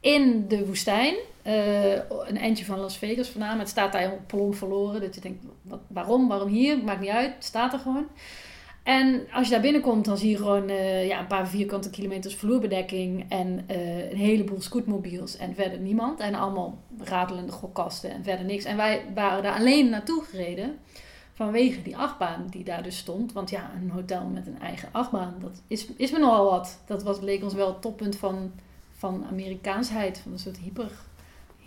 [0.00, 1.14] In de woestijn.
[1.42, 1.92] Eh,
[2.26, 3.50] een eindje van Las Vegas vandaan.
[3.50, 5.00] Maar het staat daar helemaal plomp verloren.
[5.00, 6.28] Dat je denkt, wat, waarom?
[6.28, 6.78] Waarom hier?
[6.78, 7.34] Maakt niet uit.
[7.34, 8.06] Het staat er gewoon.
[8.86, 12.34] En als je daar binnenkomt, dan zie je gewoon eh, ja, een paar vierkante kilometers
[12.34, 13.24] vloerbedekking.
[13.28, 15.36] En eh, een heleboel scootmobiels.
[15.36, 16.20] En verder niemand.
[16.20, 18.64] En allemaal ratelende gokkasten en verder niks.
[18.64, 20.78] En wij waren daar alleen naartoe gereden.
[21.32, 23.32] Vanwege die achtbaan die daar dus stond.
[23.32, 26.78] Want ja, een hotel met een eigen achtbaan, dat is, is me nogal wat.
[26.86, 28.52] Dat was, leek ons wel het toppunt van,
[28.96, 30.18] van Amerikaansheid.
[30.18, 30.90] Van een soort hyper,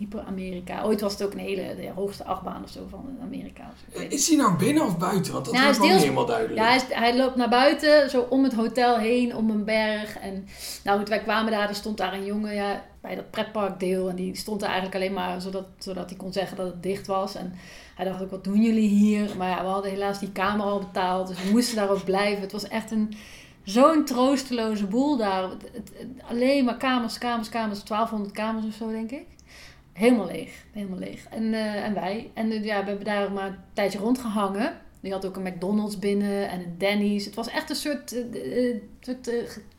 [0.00, 0.82] hyper-Amerika.
[0.82, 3.70] Ooit was het ook een hele de hoogste achtbaan of zo van Amerika.
[4.08, 5.32] Is hij nou binnen of buiten?
[5.32, 6.58] Want dat Nou, was nog niet helemaal duidelijk.
[6.60, 10.18] ja, hij, is- hij loopt naar buiten, zo om het hotel heen, om een berg.
[10.18, 10.46] En
[10.84, 14.08] nou goed, wij kwamen daar, er stond daar een jongen ja, bij dat pretparkdeel.
[14.08, 17.06] En die stond daar eigenlijk alleen maar zodat, zodat hij kon zeggen dat het dicht
[17.06, 17.34] was.
[17.34, 17.52] En
[17.96, 19.30] hij dacht ook, wat doen jullie hier?
[19.38, 22.40] Maar ja, we hadden helaas die kamer al betaald, dus we moesten daar ook blijven.
[22.42, 23.12] Het was echt een,
[23.64, 25.42] zo'n troosteloze boel daar.
[25.42, 29.26] Het- het- het- alleen maar kamers, kamers, kamers, 1200 kamers of zo, denk ik.
[29.92, 31.26] Helemaal leeg, helemaal leeg.
[31.30, 32.30] En, eh, en wij.
[32.34, 34.80] En eh, ja, we hebben daar maar een tijdje rondgehangen.
[35.00, 37.24] Die had ook een McDonald's binnen en een Denny's.
[37.24, 38.76] Het was echt een soort, eh,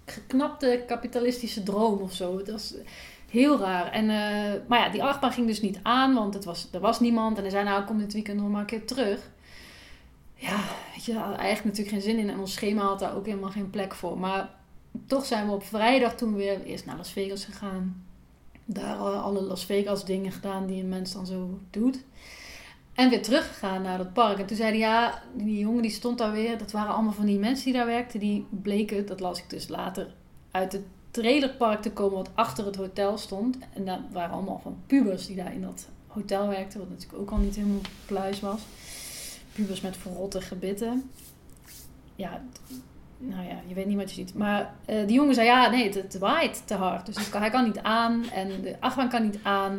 [0.05, 2.37] geknapte kapitalistische droom of zo.
[2.37, 2.73] Het was
[3.29, 3.91] heel raar.
[3.91, 4.05] En,
[4.67, 7.35] maar ja, die achtbaan ging dus niet aan, want het was, er was niemand.
[7.37, 9.29] En hij zei, nou, kom dit weekend nog maar een keer terug.
[10.33, 10.59] Ja,
[10.93, 12.29] weet je, had eigenlijk natuurlijk geen zin in.
[12.29, 14.19] En ons schema had daar ook helemaal geen plek voor.
[14.19, 14.49] Maar
[15.05, 18.05] toch zijn we op vrijdag toen weer eerst naar Las Vegas gegaan.
[18.73, 22.03] Daar eh, alle Las Vegas dingen gedaan die een mens dan zo doet.
[22.93, 24.39] En weer teruggegaan naar dat park.
[24.39, 26.57] En toen zeiden ja, die jongen die stond daar weer.
[26.57, 28.19] Dat waren allemaal van die mensen die daar werkten.
[28.19, 30.13] Die bleken, dat las ik dus later,
[30.51, 33.57] uit het trailerpark te komen wat achter het hotel stond.
[33.73, 36.79] En dat waren allemaal van pubers die daar in dat hotel werkten.
[36.79, 38.61] Wat natuurlijk ook al niet helemaal pluis was.
[39.53, 41.09] Pubers met verrotte gebitten.
[42.15, 42.41] Ja,
[43.23, 44.33] nou ja, je weet niet wat je ziet.
[44.33, 47.05] Maar eh, die jongen zei, ja, nee, het, het waait te hard.
[47.05, 49.71] Dus hij kan niet aan en de achtbaan kan niet aan.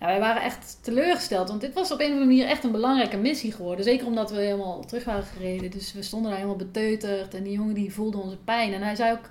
[0.00, 2.72] Nou, wij waren echt teleurgesteld, want dit was op een of andere manier echt een
[2.72, 3.84] belangrijke missie geworden.
[3.84, 5.70] Zeker omdat we helemaal terug waren gereden.
[5.70, 8.72] Dus we stonden daar helemaal beteuterd en die jongen die voelde onze pijn.
[8.72, 9.28] En hij zei ook,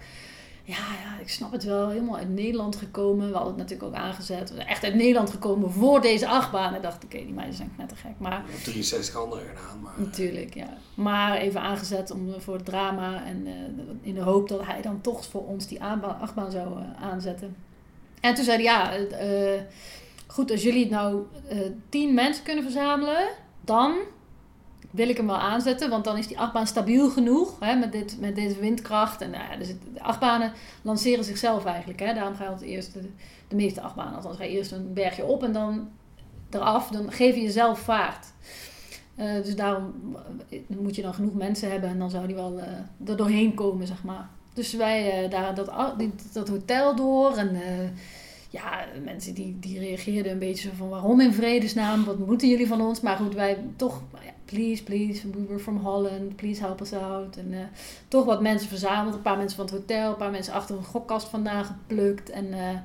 [0.68, 3.28] ja, ja, ik snap het wel, helemaal uit Nederland gekomen.
[3.28, 4.54] We hadden het natuurlijk ook aangezet.
[4.54, 6.70] We echt uit Nederland gekomen voor deze achtbaan.
[6.70, 8.14] En ik dacht, oké, die meiden zijn knettergek.
[8.18, 9.94] Maar Ik heb 63 andere gedaan, maar...
[9.98, 10.78] Natuurlijk, ja.
[10.94, 13.54] Maar even aangezet om, voor het drama en eh,
[14.02, 17.56] in de hoop dat hij dan toch voor ons die achtbaan zou eh, aanzetten.
[18.22, 19.62] En toen zei hij, ja, eh, eh,
[20.28, 21.58] goed, als jullie nou eh,
[21.90, 23.30] tien mensen kunnen verzamelen,
[23.62, 23.96] dan
[24.92, 28.18] wil ik hem wel aanzetten, want dan is die achtbaan stabiel genoeg hè, met, dit,
[28.20, 29.22] met deze windkracht.
[29.22, 32.00] En nou ja, dus de achtbanen lanceren zichzelf eigenlijk.
[32.00, 32.14] Hè.
[32.14, 33.10] Daarom ga je altijd eerst de,
[33.48, 35.90] de meeste achtbanen, althans ga je eerst een bergje op en dan
[36.50, 38.28] eraf, dan geef je jezelf vaart.
[39.16, 39.94] Eh, dus daarom
[40.50, 43.54] eh, moet je dan genoeg mensen hebben en dan zou die wel eh, er doorheen
[43.54, 44.30] komen, zeg maar.
[44.58, 45.72] Dus wij eh, daar dat,
[46.34, 47.50] dat hotel door en
[48.50, 52.68] ja, mensen die, die reageerden een beetje zo van waarom in vredesnaam, wat moeten jullie
[52.68, 53.02] van ons?
[53.02, 57.38] Maar goed, wij toch, ja, please, please, we were from Holland, please help us out.
[57.38, 57.60] En eh,
[58.08, 60.84] toch wat mensen verzameld, een paar mensen van het hotel, een paar mensen achter een
[60.84, 62.30] gokkast vandaan geplukt.
[62.30, 62.78] En eh,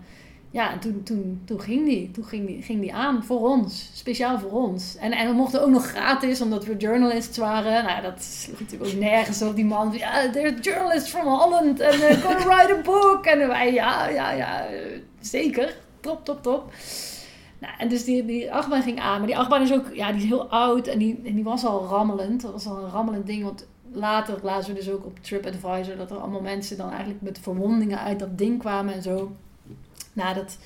[0.50, 3.90] ja, en toen, toen, toen ging die, toen ging die, ging die aan voor ons,
[3.94, 4.96] speciaal voor ons.
[4.96, 7.84] En, en we mochten ook nog gratis, omdat we journalists waren.
[7.84, 9.92] Nou, dat sloeg natuurlijk ook nergens op die man.
[9.92, 13.24] Ja, they're journalists from Holland and gonna write a book.
[13.24, 15.76] En wij, ja, ja, ja, eh, zeker.
[16.00, 16.72] Top, top, top.
[17.58, 19.18] Nou, en dus die, die achtbaan ging aan.
[19.18, 21.64] Maar die achtbaan is ook, ja, die is heel oud en die, en die was
[21.64, 22.42] al rammelend.
[22.42, 26.10] Dat was al een rammelend ding, want later lazen we dus ook op TripAdvisor dat
[26.10, 29.32] er allemaal mensen dan eigenlijk met verwondingen uit dat ding kwamen en zo.
[30.12, 30.58] Nou, dat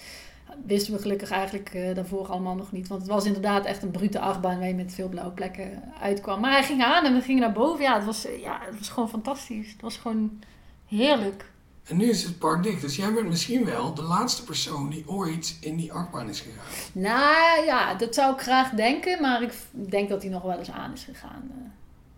[0.64, 2.88] wisten we gelukkig eigenlijk eh, daarvoor allemaal nog niet.
[2.88, 6.40] Want het was inderdaad echt een brute achtbaan waar je met veel blauwe plekken uitkwam.
[6.40, 7.84] Maar hij ging aan en we gingen naar boven.
[7.84, 9.72] Ja, het was, eh, ja, het was gewoon fantastisch.
[9.72, 10.42] Het was gewoon
[10.86, 11.50] heerlijk.
[11.86, 15.08] En nu is het park dicht, dus jij bent misschien wel de laatste persoon die
[15.08, 16.64] ooit in die achtbaan is gegaan.
[16.92, 19.20] Nou ja, dat zou ik graag denken.
[19.20, 21.50] Maar ik denk dat hij nog wel eens aan is gegaan.
[21.50, 21.56] eh.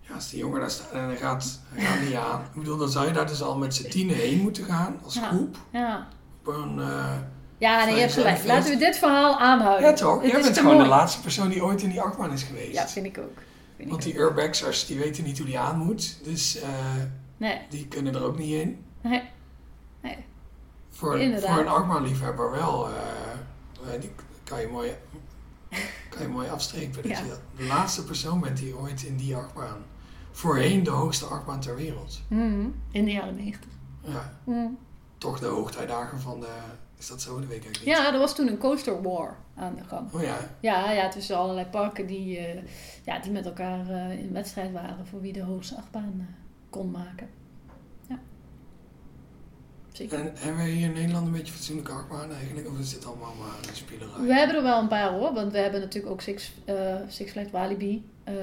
[0.09, 2.41] Ja, als die jongen daar staat en hij gaat, hij gaat niet aan.
[2.41, 5.15] Ik bedoel, dan zou je daar dus al met z'n tienen heen moeten gaan, als
[5.15, 5.29] Ja.
[5.29, 5.57] groep.
[5.73, 6.09] Ja,
[6.41, 7.15] Op een, eh,
[7.59, 8.45] Ja, nee, je hebt gelijk.
[8.45, 9.89] Laten we dit verhaal aanhouden.
[9.89, 10.23] Ja toch?
[10.23, 10.85] Het Jij bent gewoon mooi.
[10.89, 12.73] de laatste persoon die ooit in die achtbaan is geweest.
[12.73, 13.39] Ja, vind ik ook.
[13.77, 16.19] Vind Want ik die urbexers die weten niet hoe die aan moet.
[16.25, 16.69] Dus eh.
[17.37, 18.85] Nee, die kunnen er ook niet in.
[19.01, 19.23] nee.
[20.91, 21.51] Voor, Inderdaad.
[21.51, 22.89] voor een achtbaanliefhebber wel.
[22.89, 22.95] eh,
[23.95, 24.11] eh, die
[24.45, 24.91] kan je mooi,
[26.11, 27.03] kan je mooi afstrepen.
[27.03, 27.19] Dat Ja.
[27.25, 29.85] je de laatste persoon bent die ooit in die achtbaan...
[30.31, 32.21] Voorheen de hoogste achtbaan ter wereld.
[32.29, 32.67] Mhm.
[32.91, 33.71] In de jaren negentig.
[34.01, 34.67] Ja, Mhm.
[35.19, 36.49] toch de hoogtijdagen van de...
[36.99, 37.39] Is dat zo?
[37.41, 37.81] Dat weet ik niet.
[37.85, 40.13] Ja, er was toen een coaster war aan de gang.
[40.15, 40.37] Oh ja.
[40.61, 42.63] Ja, ja tussen allerlei parken die, eh,
[43.05, 46.29] ja, die met elkaar in wedstrijd waren voor wie de hoogste achtbaan
[46.71, 47.29] kon maken.
[49.99, 50.19] Zeker.
[50.19, 52.69] En hebben wij hier in Nederland een beetje fatsoenlijke achtbaan eigenlijk?
[52.69, 54.27] Of is dit allemaal maar een spielerij?
[54.27, 57.31] We hebben er wel een paar hoor, want we hebben natuurlijk ook Six, eh Six
[57.31, 58.05] Flags Walibi.
[58.25, 58.35] eh,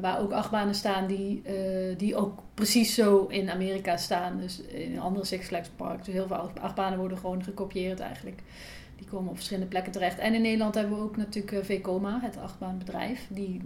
[0.00, 4.38] waar ook achtbanen staan die, eh, die ook precies zo in Amerika staan.
[4.40, 6.04] Dus in andere Six Flags parks.
[6.04, 8.42] Dus heel veel achtbanen worden gewoon gekopieerd eigenlijk.
[8.96, 10.18] Die komen op verschillende plekken terecht.
[10.18, 13.26] En in Nederland hebben we ook natuurlijk VCOMA, het achtbaanbedrijf.
[13.28, 13.60] Die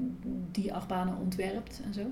[0.52, 2.02] die achtbanen ontwerpt en zo.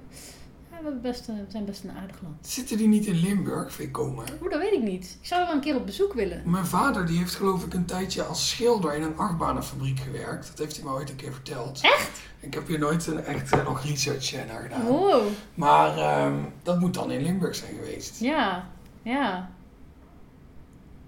[0.84, 2.46] Hebben best, eh, we zijn best een aardig land.
[2.46, 4.22] Zitten die niet in Limburg, Vekoma?
[4.42, 5.16] Oeh, dat weet ik niet.
[5.20, 6.42] Ik zou er wel een keer op bezoek willen.
[6.44, 10.48] Mijn vader die heeft geloof ik een tijdje als schilder in een achtbanenfabriek gewerkt.
[10.48, 11.80] Dat heeft hij me ooit een keer verteld.
[11.82, 12.20] Echt?
[12.40, 14.86] Ik heb hier nooit een, echt eh, nog research eh, naar gedaan.
[14.86, 15.22] Wow.
[15.54, 18.20] Maar ehm, dat moet dan in Limburg zijn geweest.
[18.20, 18.68] Ja,
[19.02, 19.50] ja.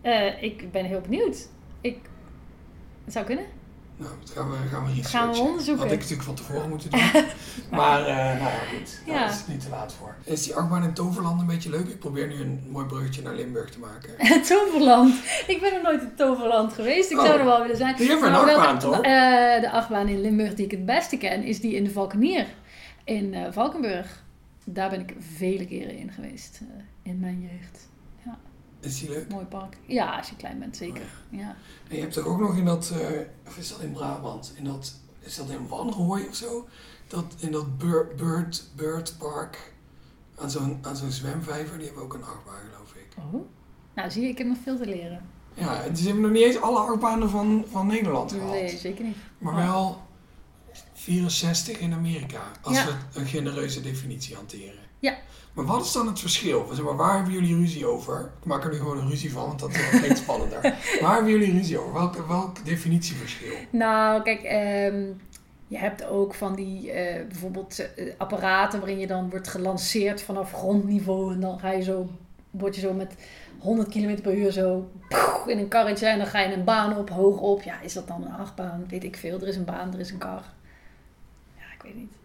[0.00, 1.48] Eh, ik ben heel benieuwd.
[1.80, 1.98] Ik...
[3.04, 3.44] Het zou kunnen.
[3.98, 5.04] Nou, dat gaan we, gaan we.
[5.04, 5.82] Gaan we onderzoeken.
[5.82, 7.00] Had ik natuurlijk van tevoren moeten doen.
[7.78, 9.00] maar eh, nou ja, goed.
[9.06, 9.28] Daar Ja.
[9.28, 10.14] is het niet te laat voor.
[10.24, 11.86] Is die achtbaan in Toverland een beetje leuk?
[11.88, 14.10] Ik probeer nu een mooi bruggetje naar Limburg te maken.
[14.48, 15.14] Toverland.
[15.46, 17.10] Ik ben nog nooit in Toverland geweest.
[17.10, 17.24] Ik Oh.
[17.24, 17.96] zou er wel willen zijn.
[17.96, 18.94] Die hebben een achtbaan, toch?
[18.96, 22.46] eh, de achtbaan in Limburg die ik het beste ken, is die in de Valkenier.
[23.04, 24.24] In eh, Valkenburg.
[24.64, 26.60] Daar ben ik vele keren in geweest.
[27.02, 27.88] in mijn jeugd.
[28.80, 29.28] Is die leuk?
[29.30, 29.76] Mooi park.
[29.86, 31.06] Ja, als je klein bent, zeker.
[31.30, 31.56] Ja.
[31.88, 34.64] En je hebt toch ook nog in dat, eh, of is dat in Brabant, in
[34.64, 36.68] dat, is dat in Wanrooy of zo?
[37.06, 39.72] Dat, in dat Bird, Bird, Bird Park,
[40.38, 43.06] aan zo'n, aan zo'n zwemvijver, die hebben ook een achtbaan geloof ik.
[43.18, 43.40] Oh.
[43.94, 45.26] Nou, zie je, ik heb nog veel te leren.
[45.54, 48.50] Ja, ze hebben nog niet eens alle achtbanen van, van Nederland gehad.
[48.50, 49.16] Nee, zeker niet.
[49.38, 50.00] Maar wel
[50.92, 52.86] 64 in Amerika, als Ja.
[52.86, 54.84] we een genereuze definitie hanteren.
[54.98, 55.16] Ja.
[55.56, 56.66] Maar wat is dan het verschil?
[56.72, 58.30] Zeg maar, waar hebben jullie ruzie over?
[58.40, 60.60] Ik maak er nu gewoon een ruzie van, want dat steeds spannender.
[61.00, 61.92] Waar hebben jullie ruzie over?
[61.92, 63.54] Welk, welk definitieverschil?
[63.70, 65.02] Nou, kijk, ehm,
[65.66, 70.52] je hebt ook van die eh, bijvoorbeeld eh, apparaten waarin je dan wordt gelanceerd vanaf
[70.52, 72.08] grondniveau en dan ga je zo,
[72.50, 73.14] word je zo met
[73.58, 74.88] 100 km per uur zo
[75.46, 77.62] in een karretje en dan ga je een baan op, hoog op.
[77.62, 78.84] Ja, is dat dan een achtbaan?
[78.88, 79.40] Weet ik veel.
[79.40, 80.42] Er is een baan, er is een kar.
[81.56, 82.15] Ja, ik weet niet.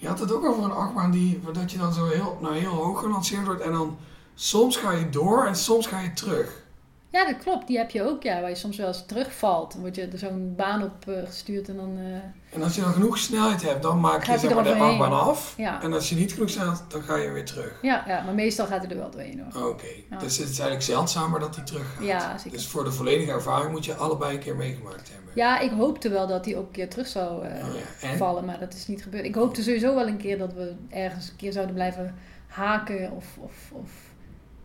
[0.00, 2.72] Je had het ook over een achtbaan die, dat je dan zo heel, nou, heel
[2.72, 3.98] hoog gelanceerd wordt en dan
[4.34, 6.64] soms ga je door en soms ga je terug.
[7.12, 7.66] Ja, dat klopt.
[7.66, 9.72] Die heb je ook, ja, waar je soms wel eens terugvalt.
[9.72, 11.96] Dan word je er zo'n baan op eh, gestuurd en dan...
[11.98, 14.74] eh, En als je dan genoeg snelheid hebt, dan maak je, hij zeg maar, er
[14.74, 15.54] de achtbaan af.
[15.56, 15.82] ja.
[15.82, 17.78] En als je niet genoeg snelheid hebt, dan ga je weer terug.
[17.82, 19.68] Ja, ja, maar meestal gaat hij er wel doorheen hoor.
[19.68, 20.18] Oké, Ja.
[20.18, 22.06] dus het is eigenlijk zeldzamer dat hij terug gaat.
[22.06, 22.58] Ja, zeker.
[22.58, 25.30] Dus voor de volledige ervaring moet je allebei een keer meegemaakt hebben.
[25.34, 27.64] Ja, ik hoopte wel dat hij ook een keer terug zou eh,
[28.04, 29.24] Oh vallen, maar dat is niet gebeurd.
[29.24, 32.14] Ik hoopte sowieso wel een keer dat we ergens een keer zouden blijven
[32.46, 33.90] haken of, of, of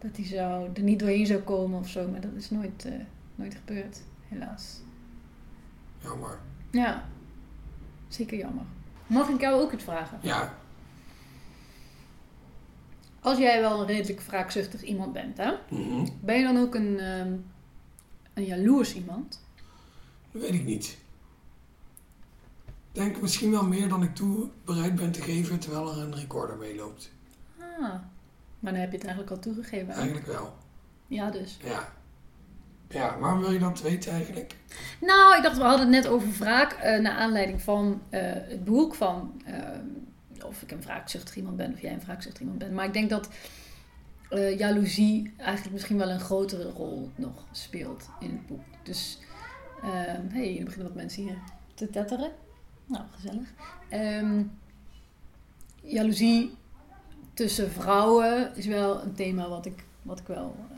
[0.05, 2.93] dat hij zou, er niet doorheen zou komen of zo, maar dat is nooit, eh,
[3.35, 4.79] nooit gebeurd, helaas.
[6.03, 6.39] Jammer.
[6.71, 7.09] Ja,
[8.07, 8.63] zeker jammer.
[9.07, 10.19] Mag ik jou ook iets vragen?
[10.21, 10.57] Ja,
[13.19, 15.51] Als jij wel een redelijk wraakzuchtig iemand bent, hè?
[15.69, 16.07] mhm.
[16.21, 17.33] ben je dan ook een, ehm,
[18.33, 19.43] een jaloers iemand?
[20.31, 20.97] dat weet ik niet.
[22.65, 26.15] Ik denk misschien wel meer dan ik toe bereid ben te geven terwijl er een
[26.15, 27.11] recorder meeloopt.
[27.79, 27.95] Ah,
[28.65, 29.93] maar dan heb je het eigenlijk al toegegeven.
[29.93, 30.53] Eigenlijk wel.
[31.07, 31.57] Ja, dus.
[31.63, 31.93] Ja.
[32.89, 34.55] Ja, waarom wil je dat weten eigenlijk?
[35.01, 36.71] Nou, ik dacht, we hadden het net over wraak.
[36.71, 39.41] eh naar aanleiding van eh, het boek van...
[39.45, 42.71] eh, of ik een wraakzuchtig iemand ben of jij een wraakzuchtig iemand bent.
[42.73, 43.29] Maar ik denk dat
[44.57, 48.63] jaloezie eigenlijk misschien wel een grotere rol nog speelt in het boek.
[48.83, 49.19] Dus,
[49.81, 49.89] hé,
[50.29, 51.37] hey, er beginnen wat mensen hier
[51.73, 52.31] te tetteren.
[52.85, 53.53] Nou, gezellig.
[53.89, 54.41] Ehm
[55.85, 56.57] jaloezie
[57.35, 60.77] tussen vrouwen is wel een thema wat ik, wat ik wel eh,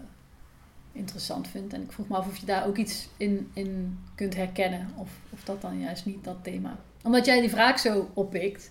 [0.92, 1.74] interessant vind.
[1.74, 4.94] En ik vroeg me af of je daar ook iets in, in kunt herkennen.
[4.96, 6.78] Of, of dat dan juist niet dat thema.
[7.04, 8.70] Omdat jij die vraag zo oppikt.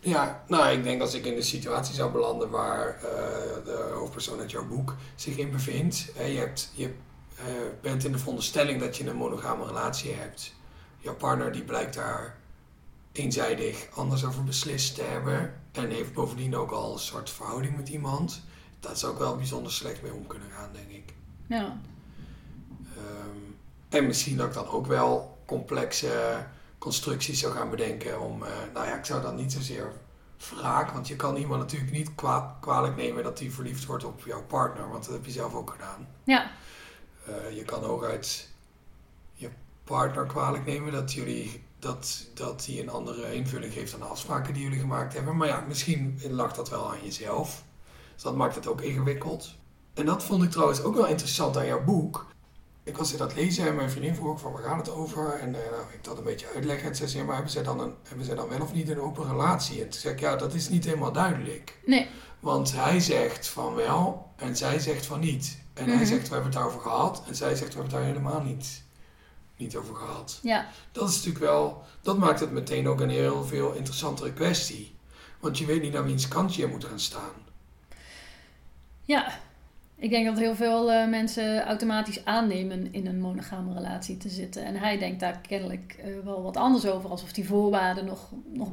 [0.00, 3.02] Ja, nou, ik denk als ik in de situatie zou belanden waar eh,
[3.64, 6.12] de hoofdpersoon uit jouw boek zich in bevindt.
[6.14, 6.94] Hè, je hebt, je
[7.36, 7.44] eh,
[7.80, 10.54] bent in de veronderstelling dat je een monogame relatie hebt.
[10.98, 12.36] Jouw partner die blijkt daar
[13.12, 15.60] eenzijdig anders over beslist te hebben.
[15.72, 18.42] En heeft bovendien ook al een soort verhouding met iemand.
[18.80, 21.14] Daar zou ik wel bijzonder slecht mee om kunnen gaan, denk ik.
[21.46, 21.80] Ja,
[22.96, 23.36] Ehm,
[23.88, 26.44] En misschien dat ik dan ook wel complexe
[26.78, 29.92] constructies zou gaan bedenken om, eh, nou ja, ik zou dan niet zozeer
[30.50, 34.22] wraak, want je kan iemand natuurlijk niet kwa kwalijk nemen dat hij verliefd wordt op
[34.24, 36.08] jouw partner, want dat heb je zelf ook gedaan.
[36.24, 36.50] Ja.
[37.28, 38.48] Uh, je kan ook uit
[39.34, 39.50] je
[39.84, 44.54] partner kwalijk nemen dat jullie dat, dat hij een andere invulling geeft aan de afspraken
[44.54, 45.36] die jullie gemaakt hebben.
[45.36, 47.64] Maar ja, misschien lag dat wel aan jezelf.
[48.14, 49.54] Dus dat maakt het ook ingewikkeld.
[49.94, 52.26] En dat vond ik trouwens ook wel interessant aan jouw boek.
[52.82, 55.32] Ik was in dat lezen en mijn vriendin vroeg van waar gaat het over?
[55.32, 56.88] En uh, nou, ik dat een beetje uitleggen.
[56.88, 59.00] En ze zei, maar hebben zij, dan een, hebben zij dan wel of niet een
[59.00, 59.82] open relatie?
[59.82, 61.78] En toen zei ik, ja, dat is niet helemaal duidelijk.
[61.86, 62.08] Nee.
[62.40, 65.58] Want hij zegt van wel en zij zegt van niet.
[65.74, 66.06] En hij mhm.
[66.06, 67.22] zegt, we hebben het daarover gehad.
[67.26, 68.82] En zij zegt, we hebben het daar helemaal niet,
[69.62, 70.38] niet over gehad.
[70.42, 70.66] Ja.
[70.92, 74.94] Dat is natuurlijk wel, dat maakt het meteen ook een heel veel interessantere kwestie.
[75.40, 77.32] Want je weet niet naar wiens kant je moet gaan staan.
[79.04, 79.38] Ja,
[79.94, 84.64] ik denk dat heel veel uh, mensen automatisch aannemen in een monogame relatie te zitten.
[84.64, 88.68] En hij denkt daar kennelijk uh, wel wat anders over, alsof die voorwaarden nog, nog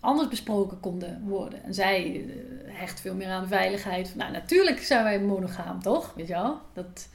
[0.00, 1.64] anders besproken konden worden.
[1.64, 2.34] En zij uh,
[2.66, 4.14] hecht veel meer aan veiligheid.
[4.14, 6.12] Nou, natuurlijk zijn wij monogaam, toch?
[6.14, 6.58] Weet je wel?
[6.72, 7.08] Dat,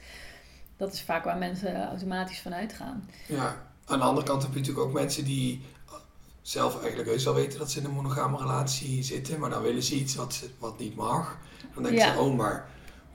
[0.80, 3.08] dat is vaak waar mensen automatisch van uitgaan.
[3.26, 5.62] Ja, aan de andere kant heb je natuurlijk ook mensen die
[6.42, 9.82] zelf eigenlijk heus wel weten dat ze in een monogame relatie zitten, maar dan willen
[9.82, 11.38] ze iets wat, wat niet mag.
[11.74, 12.68] Dan denken ze, oh, maar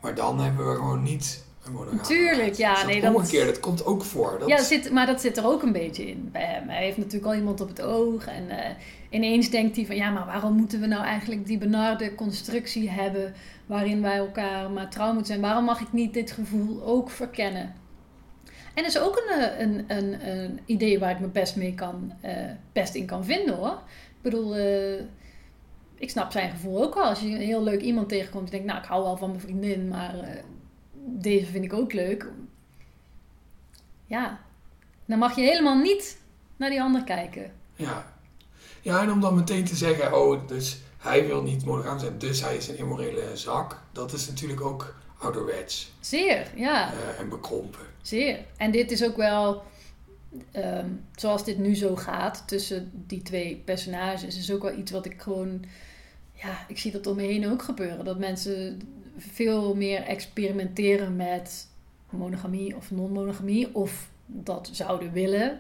[0.06, 2.74] maar dan hebben we gewoon niet een Tuurlijk, ja.
[2.74, 4.38] Dus nee, dat omgekeerd, dat komt ook voor.
[4.40, 4.50] Dat...
[4.50, 6.70] Ja, zit, maar dat zit er ook een beetje in bij hem.
[6.70, 8.28] Hij heeft natuurlijk al iemand op het oog.
[8.28, 8.58] En uh,
[9.10, 9.96] ineens denkt hij van...
[9.96, 13.34] Ja, maar waarom moeten we nou eigenlijk die benarde constructie hebben...
[13.66, 15.42] waarin wij elkaar maar trouw moeten zijn?
[15.42, 17.74] Waarom mag ik niet dit gevoel ook verkennen?
[18.74, 21.74] En dat is ook een, eh, een, een, een idee waar ik me best, mee
[21.74, 22.32] kan, uh,
[22.74, 23.80] best in kan vinden hoor.
[24.10, 24.58] Ik bedoel...
[24.58, 25.02] Uh,
[25.98, 27.04] ik snap zijn gevoel ook wel.
[27.04, 29.42] Als je een heel leuk iemand tegenkomt, die denkt, nou, ik hou wel van mijn
[29.42, 30.44] vriendin, maar
[31.06, 32.32] deze vind ik ook leuk.
[34.06, 34.40] Ja,
[35.06, 36.18] dan mag je helemaal niet
[36.56, 37.52] naar die ander kijken.
[37.76, 38.14] Ja.
[38.82, 42.42] Ja, en om dan meteen te zeggen, oh, dus hij wil niet monogaam zijn, dus
[42.42, 43.82] hij is een immorele zak.
[43.92, 45.92] Dat is natuurlijk ook ouderwets.
[46.00, 46.94] Zeer, ja.
[46.94, 47.86] Uh, en bekrompen.
[48.02, 48.40] Zeer.
[48.58, 49.64] En dit is ook wel,
[50.56, 55.06] um, zoals dit nu zo gaat tussen die twee personages, is ook wel iets wat
[55.06, 55.66] ik gewoon
[56.36, 58.06] ja, ik zie dat om me heen ook gebeuren.
[58.06, 58.82] Dat mensen
[59.18, 61.68] veel meer experimenteren met
[62.10, 63.76] monogamie of non-monogamie.
[63.76, 65.60] Of dat zouden willen.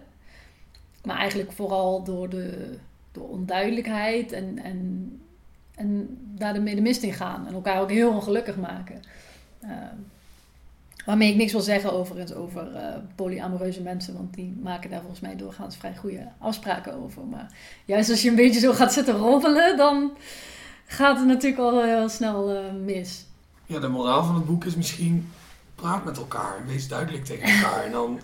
[1.03, 2.77] Maar eigenlijk vooral door de,
[3.11, 5.11] door onduidelijkheid en, en,
[5.75, 7.47] en daar de mist in gaan.
[7.47, 9.01] En elkaar ook heel ongelukkig maken.
[9.63, 9.71] Uh,
[11.05, 14.13] waarmee ik niks wil zeggen overigens over uh, polyamoreuze mensen.
[14.13, 17.25] Want die maken daar volgens mij doorgaans vrij goede afspraken over.
[17.25, 17.51] Maar
[17.85, 20.17] juist als je een beetje zo gaat zitten roddelen, dan
[20.85, 23.24] gaat het natuurlijk al heel snel uh, mis.
[23.65, 25.31] Ja, de moraal van het boek is misschien
[25.75, 27.83] praat met elkaar en wees duidelijk tegen elkaar.
[27.83, 28.19] en dan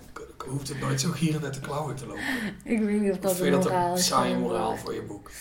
[0.48, 2.24] hoeft het nooit zo gierend uit de klauwen te lopen.
[2.64, 5.32] Ik weet niet of dat of vind je dat een saaie moraal voor je boek?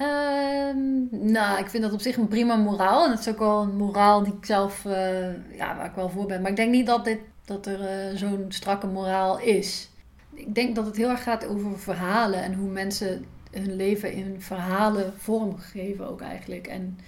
[0.00, 3.04] Um, nou, ik vind dat op zich een prima moraal.
[3.04, 6.08] En het is ook wel een moraal die ik zelf, uh, ja, waar ik wel
[6.08, 6.40] voor ben.
[6.40, 9.88] Maar ik denk niet dat, dit, dat er uh, zo'n strakke moraal is.
[10.32, 14.40] Ik denk dat het heel erg gaat over verhalen en hoe mensen hun leven in
[14.40, 16.66] verhalen vormgegeven ook eigenlijk.
[16.66, 16.98] En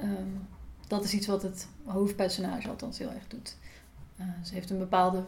[0.00, 0.48] um,
[0.92, 3.56] dat is iets wat het hoofdpersonage althans heel erg doet.
[4.20, 5.24] Uh, ze heeft een bepaalde,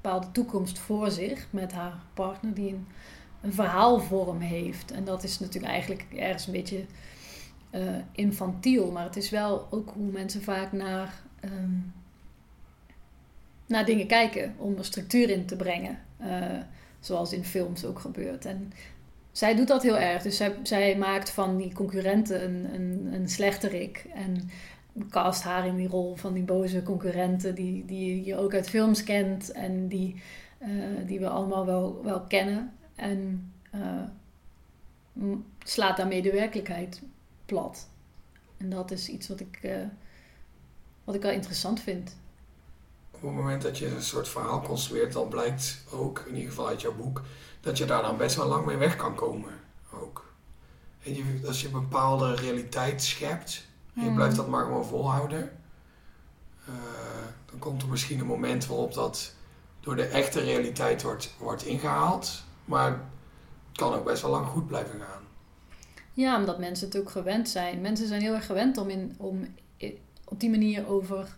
[0.00, 2.74] bepaalde toekomst voor zich met haar partner die
[3.40, 4.90] een, verhaalvorm heeft.
[4.90, 6.84] En dat is natuurlijk eigenlijk ergens een beetje
[7.70, 11.92] uh, infantiel, maar het is wel ook hoe mensen vaak naar, um,
[13.66, 15.98] naar dingen kijken om er structuur in te brengen.
[16.20, 16.60] Uh,
[17.00, 18.44] zoals in films ook gebeurt.
[18.44, 18.72] En
[19.36, 20.22] zij doet dat heel erg.
[20.22, 24.06] Dus zij, zij maakt van die concurrenten een, een, een slechterik.
[24.14, 24.50] En
[25.10, 29.04] cast haar in die rol van die boze concurrenten die, die je ook uit films
[29.04, 30.22] kent en die,
[30.62, 30.68] uh,
[31.06, 32.72] die we allemaal wel, wel kennen.
[32.94, 35.32] En uh,
[35.64, 37.02] slaat daarmee de werkelijkheid
[37.46, 37.88] plat.
[38.56, 39.76] En dat is iets wat ik, uh,
[41.04, 42.16] wat ik wel interessant vind.
[43.10, 46.68] Op het moment dat je een soort verhaal construeert, dan blijkt ook, in ieder geval
[46.68, 47.22] uit jouw boek,
[47.66, 49.52] dat je daar dan best wel lang mee weg kan komen.
[49.92, 50.32] Ook.
[51.02, 54.38] En je, als je een bepaalde realiteit schept, en je blijft mm.
[54.38, 55.50] dat maar gewoon volhouden,
[56.68, 56.74] uh,
[57.50, 59.34] dan komt er misschien een moment waarop dat
[59.80, 62.42] door de echte realiteit wordt, wordt ingehaald.
[62.64, 65.22] Maar het kan ook best wel lang goed blijven gaan.
[66.12, 67.80] Ja, omdat mensen het ook gewend zijn.
[67.80, 69.54] Mensen zijn heel erg gewend om, in, om
[70.24, 71.36] op die manier over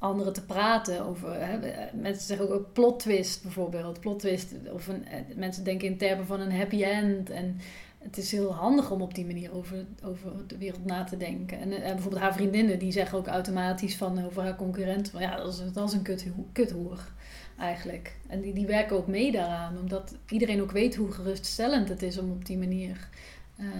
[0.00, 1.44] anderen te praten over.
[1.44, 1.58] Hè,
[1.92, 4.00] mensen zeggen ook plot twist bijvoorbeeld.
[4.00, 4.54] Plot twist.
[4.72, 7.30] Of een, eh, mensen denken in termen van een happy end.
[7.30, 7.60] En
[7.98, 11.58] het is heel handig om op die manier over, over de wereld na te denken.
[11.58, 15.36] En, en bijvoorbeeld haar vriendinnen, die zeggen ook automatisch van over haar concurrent, van ja,
[15.36, 17.12] dat is, dat is een kut, kuthoer
[17.58, 18.16] eigenlijk.
[18.28, 22.18] En die, die werken ook mee daaraan, omdat iedereen ook weet hoe geruststellend het is
[22.18, 23.08] om op die manier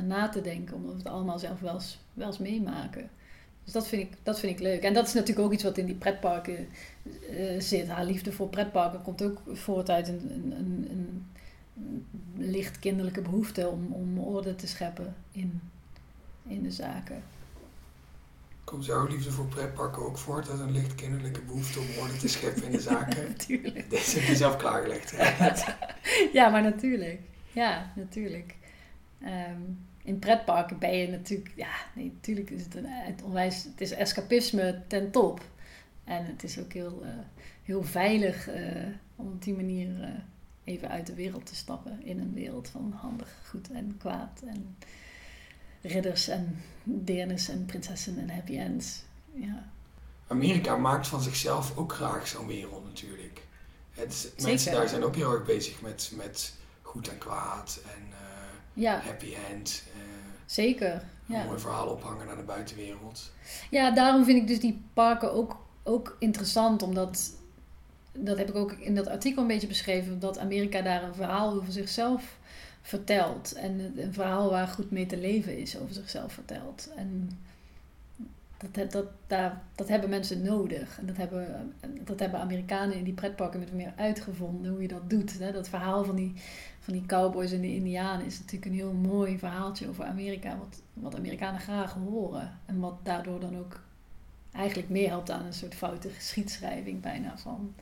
[0.06, 3.10] na te denken, omdat we het allemaal zelf wel eens, wel eens meemaken.
[3.64, 4.82] Dus dat vind, ik, dat vind ik leuk.
[4.82, 6.68] En dat is natuurlijk ook iets wat in die pretparken
[7.30, 7.88] uh, zit.
[7.88, 12.06] Haar liefde voor pretparken komt ook voort uit een, een, een, een
[12.36, 15.60] licht kinderlijke behoefte om, om orde te scheppen in,
[16.46, 17.22] in de zaken.
[18.64, 22.28] Komt jouw liefde voor pretparken ook voort uit een licht kinderlijke behoefte om orde te
[22.28, 23.28] scheppen in de zaken?
[23.28, 23.90] natuurlijk.
[23.90, 25.14] Deze heb je zelf klaargelegd.
[26.38, 27.20] ja, maar natuurlijk.
[27.52, 28.54] Ja, natuurlijk.
[29.20, 29.60] Ehm,
[30.02, 33.90] in pretparken ben je natuurlijk, ja, nee, natuurlijk is het een het onwijs, het is
[33.90, 35.40] escapisme ten top.
[36.04, 37.08] En het is ook heel, uh,
[37.62, 38.86] heel veilig uh,
[39.16, 40.08] om op die manier uh,
[40.64, 42.02] even uit de wereld te stappen.
[42.04, 44.42] In een wereld van handig, goed en kwaad.
[44.46, 44.76] En
[45.80, 49.02] ridders en deernis en prinsessen en happy ends.
[49.32, 49.70] Ja.
[50.26, 53.42] Amerika maakt van zichzelf ook graag zo'n wereld natuurlijk.
[53.90, 58.08] Het, mensen daar zijn ook heel erg bezig met, met goed en kwaad en
[58.72, 59.00] ja.
[59.00, 59.82] happy end.
[60.50, 61.02] Zeker.
[61.26, 61.40] Ja.
[61.40, 63.32] Een mooi verhaal ophangen naar de buitenwereld.
[63.70, 67.32] Ja, daarom vind ik dus die parken ook, ook interessant, omdat
[68.12, 71.54] dat heb ik ook in dat artikel een beetje beschreven, dat Amerika daar een verhaal
[71.54, 72.38] over zichzelf
[72.82, 73.52] vertelt.
[73.52, 76.88] En een verhaal waar goed mee te leven is over zichzelf vertelt.
[76.96, 77.38] En
[78.70, 80.98] dat, dat, daar, dat hebben mensen nodig.
[80.98, 81.74] En dat hebben,
[82.04, 85.38] dat hebben Amerikanen in die pretparken met meer uitgevonden, hoe je dat doet.
[85.38, 85.52] Hè?
[85.52, 86.34] Dat verhaal van die,
[86.80, 90.82] van die cowboys en de indianen is natuurlijk een heel mooi verhaaltje over Amerika, wat,
[90.92, 92.58] wat Amerikanen graag horen.
[92.66, 93.80] En wat daardoor dan ook
[94.52, 97.74] eigenlijk meehelpt aan een soort foute geschiedschrijving bijna van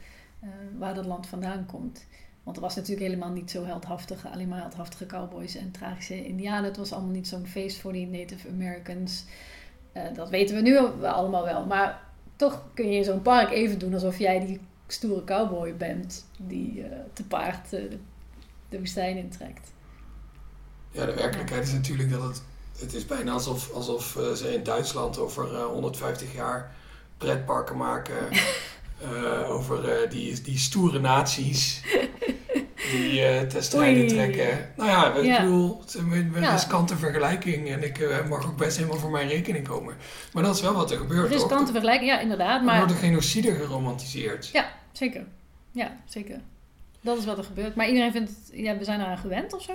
[0.45, 2.07] uh, waar dat land vandaan komt.
[2.43, 6.65] Want er was natuurlijk helemaal niet zo heldhaftige, alleen maar heldhaftige cowboys en tragische indianen.
[6.65, 9.25] Het was allemaal niet zo'n feest voor die Native Americans.
[9.93, 11.67] Uh, dat weten we nu allemaal wel.
[11.67, 12.01] Maar
[12.37, 16.79] toch kun je in zo'n park even doen alsof jij die stoere cowboy bent die
[16.79, 17.77] uh, te paard
[18.69, 19.73] de woestijn intrekt.
[20.91, 22.43] Ja, de werkelijkheid is natuurlijk dat het.
[22.79, 26.75] Het is bijna alsof, alsof ze in Duitsland over 150 jaar
[27.17, 28.17] pretparken maken.
[29.03, 31.83] Uh, over uh, die, die stoere naties
[32.91, 34.73] die uh, ten strijde trekken.
[34.77, 35.41] Nou ja, ik ja.
[35.41, 36.53] bedoel, het is een, ja.
[36.53, 39.97] riskante vergelijking en ik mag ook best helemaal voor mijn rekening komen.
[40.33, 41.31] Maar dat is wel wat er gebeurt.
[41.31, 42.63] Riskante vergelijking, ja, inderdaad.
[42.63, 42.77] Maar...
[42.77, 44.49] Wordt de genocide geromantiseerd.
[44.53, 45.25] Ja, zeker.
[45.73, 46.41] Ja, zeker.
[47.01, 47.75] Dat is wat er gebeurt.
[47.75, 49.73] Maar iedereen vindt het, ja, we zijn eraan gewend of zo?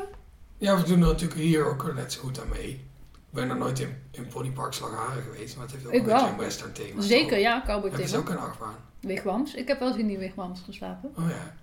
[0.58, 2.70] Ja, we doen er natuurlijk hier ook net zo goed aan mee.
[3.14, 6.06] Ik ben nog nooit in, in Ponypark Slagharen geweest, maar het heeft ook ik een
[6.06, 6.16] wel.
[6.16, 7.02] beetje een western thema.
[7.02, 8.02] Zeker, ja, cowboy thema.
[8.02, 8.76] Het is ook een achtbaan.
[9.00, 9.54] Wigwams.
[9.54, 11.14] Ik heb wel eens in die wigwams geslapen.
[11.18, 11.56] Oh ja.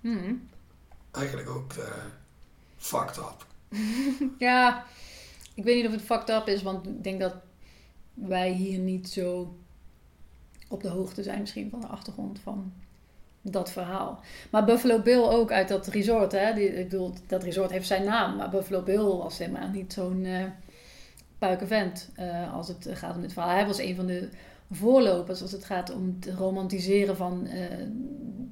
[0.00, 0.48] Mm.
[1.10, 1.84] Eigenlijk ook uh,
[2.76, 3.46] fucked up.
[4.38, 4.84] ja,
[5.54, 7.34] ik weet niet of het fucked up is, want ik denk dat
[8.14, 9.56] wij hier niet zo
[10.68, 12.72] op de hoogte zijn misschien van de achtergrond van
[13.42, 14.20] dat verhaal.
[14.50, 16.54] Maar Buffalo Bill ook uit dat resort, hè.
[16.54, 20.24] Die, ik bedoel, dat resort heeft zijn naam, maar Buffalo Bill was helemaal niet zo'n
[20.24, 20.44] uh,
[21.38, 23.54] puikenvent uh, als het gaat om dit verhaal.
[23.54, 24.28] Hij was een van de
[24.70, 27.64] voorlopers als het gaat om het romantiseren van uh,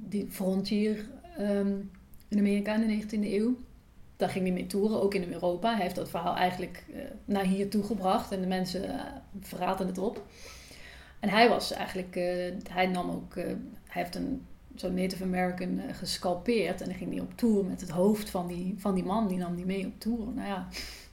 [0.09, 1.09] die frontier
[1.41, 1.91] um,
[2.29, 3.57] in Amerika in de 19e eeuw.
[4.17, 5.73] Daar ging hij mee toeren, ook in Europa.
[5.75, 6.85] Hij heeft dat verhaal eigenlijk
[7.25, 9.01] naar hier toe gebracht en de mensen
[9.41, 10.27] verraten het op.
[11.21, 12.15] En hij was eigenlijk,
[12.71, 13.57] hij nam ook, hij
[14.03, 14.47] heeft een
[14.81, 18.75] zo'n Native American gescalpeerd en dan ging hij op tour met het hoofd van die,
[18.79, 20.27] van die man, die nam die mee op tour.
[20.35, 20.69] Nou ja,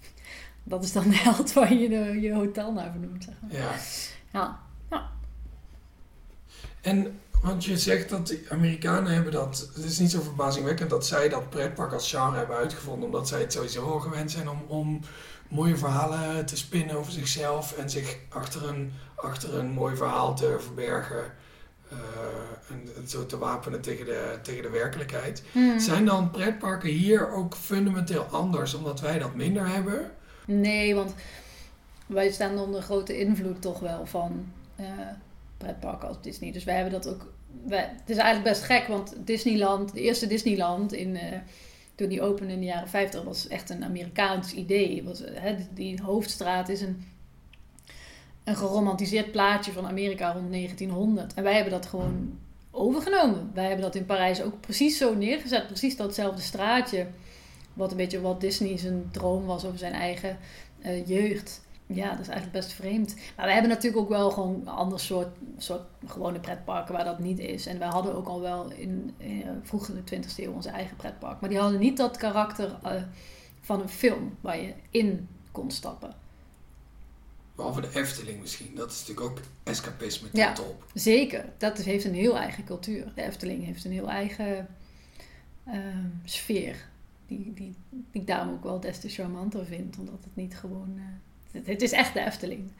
[0.63, 3.51] dat is dan de held waar je de, je hotel naar vernoemt, zeg maar.
[4.31, 4.59] Ja.
[4.89, 5.09] ja.
[6.81, 9.69] En want je zegt dat de Amerikanen hebben dat.
[9.75, 13.39] Het is niet zo verbazingwekkend dat zij dat pretpark als genre hebben uitgevonden, omdat zij
[13.39, 14.99] het sowieso al gewend zijn om, om
[15.49, 20.57] mooie verhalen te spinnen over zichzelf en zich achter een, achter een mooi verhaal te
[20.59, 21.33] verbergen.
[21.91, 25.43] Uh, en zo te wapenen tegen de, tegen de werkelijkheid.
[25.51, 25.79] Hmm.
[25.79, 30.11] Zijn dan pretparken hier ook fundamenteel anders omdat wij dat minder hebben?
[30.45, 31.13] Nee, want
[32.05, 34.51] wij staan onder grote invloed toch wel van.
[34.79, 34.85] Uh,
[35.57, 36.51] pretparken als Disney.
[36.51, 37.33] Dus wij hebben dat ook.
[37.65, 41.21] Wij, het is eigenlijk best gek, want Disneyland, de eerste Disneyland in, uh,
[41.95, 45.03] toen die opende in de jaren 50, was echt een Amerikaans idee.
[45.03, 47.05] Was, hè, die hoofdstraat is een,
[48.47, 51.33] een geromantiseerd plaatje van Amerika rond 1900.
[51.33, 52.37] En wij hebben dat gewoon
[52.71, 53.51] overgenomen.
[53.53, 55.67] Wij hebben dat in Parijs ook precies zo neergezet.
[55.67, 57.07] Precies datzelfde straatje.
[57.73, 60.37] Wat een beetje wat Disney zijn droom was over zijn eigen
[60.85, 61.61] uh, jeugd.
[61.85, 63.15] Ja, dat is eigenlijk best vreemd.
[63.35, 67.19] Maar we hebben natuurlijk ook wel gewoon een ander soort, soort gewone pretparken waar dat
[67.19, 67.65] niet is.
[67.65, 70.95] En wij hadden ook al wel in, in vroeg in de 20e eeuw onze eigen
[70.95, 71.39] pretpark.
[71.39, 72.91] Maar die hadden niet dat karakter uh,
[73.61, 76.25] van een film waar je in kon stappen.
[77.57, 78.71] Behalve de Efteling misschien.
[78.75, 80.53] Dat is natuurlijk ook escapisme Ja.
[80.53, 80.85] top.
[80.93, 83.11] Zeker, dat heeft een heel eigen cultuur.
[83.15, 84.67] De Efteling heeft een heel eigen
[85.65, 86.75] ehm, sfeer.
[87.27, 89.97] Die, die, die ik daarom ook wel des te charmanter vind.
[89.97, 90.93] Omdat het niet gewoon...
[90.97, 91.03] eh,
[91.51, 92.71] het, het is echt de Efteling.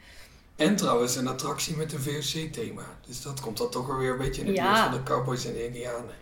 [0.56, 2.84] En trouwens een attractie met een VOC-thema.
[3.06, 4.72] Dus dat komt dan toch wel weer een beetje in de Ja.
[4.72, 6.14] buurt van de cowboys en de indianen.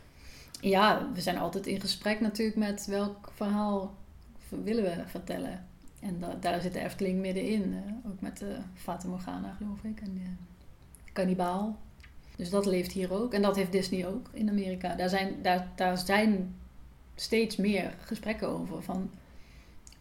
[0.60, 3.94] Ja, we zijn altijd in gesprek natuurlijk met welk verhaal
[4.48, 5.66] willen we vertellen.
[6.06, 7.74] En da- daar zit de Efteling middenin.
[7.74, 10.00] eh, ook met de Fata Morgana, geloof ik.
[10.00, 10.30] En de
[11.12, 11.78] Kannibaal.
[12.36, 13.32] Dus dat leeft hier ook.
[13.34, 14.94] En dat heeft Disney ook in Amerika.
[14.94, 16.54] Daar zijn, daar, daar zijn
[17.14, 18.82] steeds meer gesprekken over.
[18.82, 19.10] Van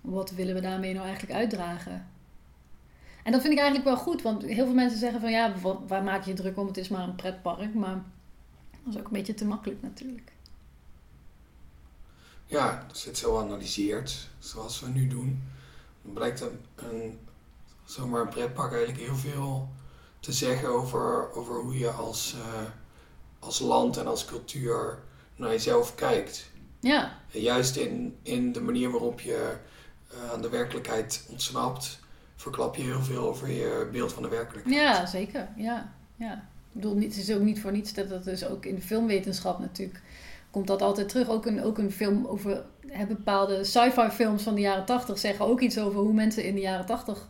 [0.02, 2.08] wat willen we daarmee nou eigenlijk uitdragen?
[3.24, 4.22] En dat vind ik eigenlijk wel goed.
[4.22, 6.68] Want heel veel mensen zeggen van ja, wa- waar maak je druk om?
[6.68, 7.74] Het is maar een pretpark.
[7.74, 8.04] Maar
[8.84, 10.32] dat is ook een beetje te makkelijk natuurlijk.
[12.46, 15.42] Ja, als je het zo analyseert, zoals we nu doen,
[16.14, 17.20] blijkt een, een,
[17.86, 19.70] zomaar een pretpark eigenlijk heel veel
[20.20, 22.64] te zeggen over, over hoe je als, eh,
[23.40, 25.00] als land en als cultuur
[25.36, 26.50] naar jezelf kijkt.
[26.80, 29.58] Ja, En juist in, in de manier waarop je
[30.08, 32.00] eh, aan de werkelijkheid ontsnapt,
[32.36, 34.82] verklap je heel veel over je beeld van de werkelijkheid.
[34.82, 35.48] ja zeker.
[35.56, 36.34] Ja, ja.
[36.34, 39.60] Ik bedoel, het is ook niet voor niets dat dat dus ook in de filmwetenschap
[39.60, 40.02] natuurlijk
[40.56, 41.30] komt dat altijd terug.
[41.30, 45.46] Ook een, ook een film over hè, bepaalde sci-fi films van de jaren tachtig zeggen
[45.46, 47.30] ook iets over hoe mensen in de jaren tachtig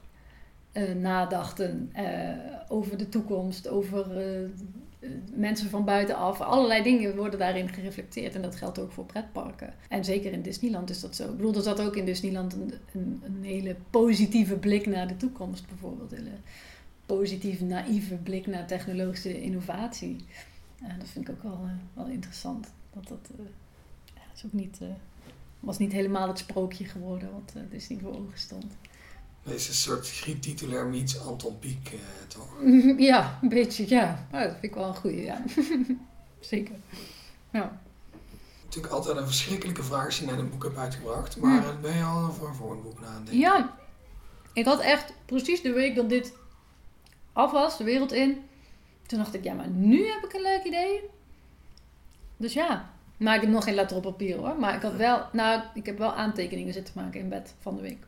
[0.72, 1.90] eh, nadachten.
[1.94, 2.30] eh,
[2.68, 6.42] over de toekomst, over eh, mensen van buitenaf.
[6.42, 8.36] Allerlei dingen worden daarin gereflecteerd.
[8.36, 9.74] En dat geldt ook voor pretparken.
[9.90, 11.24] En zeker in Disneyland is dat zo.
[11.24, 12.74] Ik bedoel, er zat ook in Disneyland een,
[13.24, 16.12] een, hele positieve blik naar de toekomst bijvoorbeeld.
[16.12, 16.38] Een hele
[17.06, 20.26] positief, naïeve blik naar technologische innovatie.
[21.00, 21.60] Dat vind ik ook wel,
[21.94, 22.68] wel interessant.
[22.96, 23.46] Dat dat eh,
[24.16, 24.88] ja, is ook niet, eh,
[25.60, 28.66] was niet helemaal het sprookje geworden wat eh, Disney voor ogen stond.
[29.44, 31.92] Deze soort griet-titulair meets Anton Pieck,
[32.28, 32.50] toch?
[32.98, 34.28] Ja, een beetje, ja.
[34.32, 35.44] Maar dat vind ik wel een goeie, ja.
[36.40, 36.76] Zeker.
[37.52, 37.82] Ja.
[38.64, 41.38] Natuurlijk altijd een verschrikkelijke vraag als je net een boek hebt uitgebracht.
[41.38, 41.76] Maar Ja.
[41.82, 43.40] ben je al voor, voor een boek na aan het denken?
[43.40, 43.78] ja,
[44.54, 46.34] ik had echt precies de week dat dit
[47.34, 48.38] af was, de wereld in.
[49.06, 51.02] Toen dacht ik, ja, maar nu heb ik een leuk idee.
[52.38, 54.56] Dus ja, maar ik heb nog geen letter op papier hoor.
[54.60, 57.82] Maar ik had wel, nou, ik heb wel aantekeningen zitten maken in bed van de
[57.82, 58.04] week.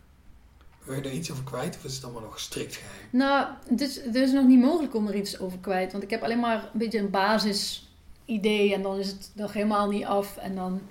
[0.83, 3.07] Wil je er iets over kwijt of is het allemaal nog strikt geheim?
[3.09, 5.91] Nou, het is, het is nog niet mogelijk om er iets over kwijt.
[5.91, 8.73] Want ik heb alleen maar een beetje een basisidee.
[8.73, 10.37] En dan is het nog helemaal niet af.
[10.37, 10.81] En dan,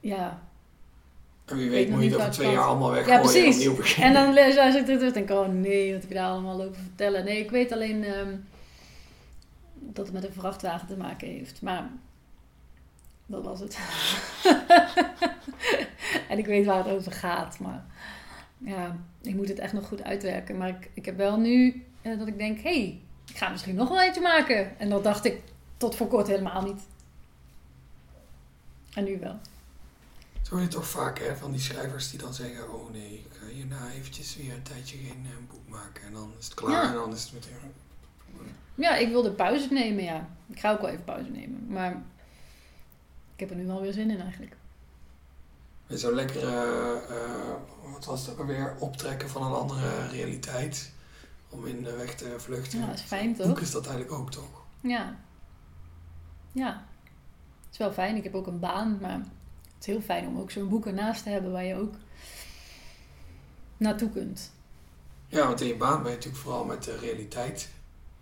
[0.00, 0.42] ja.
[1.44, 3.56] En wie weet moet je het over twee jaar allemaal Ja, weggooien en precies.
[3.56, 4.16] opnieuw beginnen.
[4.16, 6.62] En dan luister ik terug en denk ik, oh nee, wat heb je daar allemaal
[6.62, 7.24] over vertellen?
[7.24, 8.34] Nee, ik weet alleen ehm,
[9.74, 11.62] dat het met een vrachtwagen te maken heeft.
[11.62, 11.90] Maar
[13.26, 13.78] dat was het.
[16.30, 17.58] en ik weet waar het over gaat.
[17.58, 17.84] Maar
[18.58, 20.56] ja, ik moet het echt nog goed uitwerken.
[20.56, 23.74] Maar ik, ik heb wel nu eh, dat ik denk, hé, hey, ik ga misschien
[23.74, 24.78] nog wel eentje maken.
[24.78, 25.42] En dat dacht ik
[25.76, 26.80] tot voor kort helemaal niet.
[28.94, 29.38] En nu wel.
[30.42, 32.74] Zo je toch vaak hè, van die schrijvers die dan zeggen...
[32.74, 36.02] Oh nee, ik ga hierna eventjes weer een tijdje geen eh, boek maken.
[36.06, 36.88] En dan is het klaar Ja.
[36.88, 37.72] en dan is het meteen...
[38.74, 40.28] Ja, ik wilde pauze nemen, ja.
[40.46, 41.66] Ik ga ook wel even pauze nemen.
[41.68, 42.02] Maar
[43.36, 44.56] ik heb er nu wel weer zin in eigenlijk.
[45.86, 47.54] Weer Zo lekker, eh,
[47.92, 50.92] wat was het ook alweer, optrekken van een andere realiteit.
[51.48, 52.78] Om in de weg te vluchten.
[52.78, 53.60] Ja, dat is fijn, Boek toch?
[53.60, 54.64] is dat eigenlijk ook toch?
[54.80, 55.16] Ja.
[56.52, 56.86] Ja.
[57.64, 58.16] Het is wel fijn.
[58.16, 61.22] Ik heb ook een baan, maar het is heel fijn om ook zo'n boek ernaast
[61.22, 61.94] te hebben waar je ook
[63.76, 64.52] naartoe kunt.
[65.28, 67.70] Ja, want in je baan ben je natuurlijk vooral met de realiteit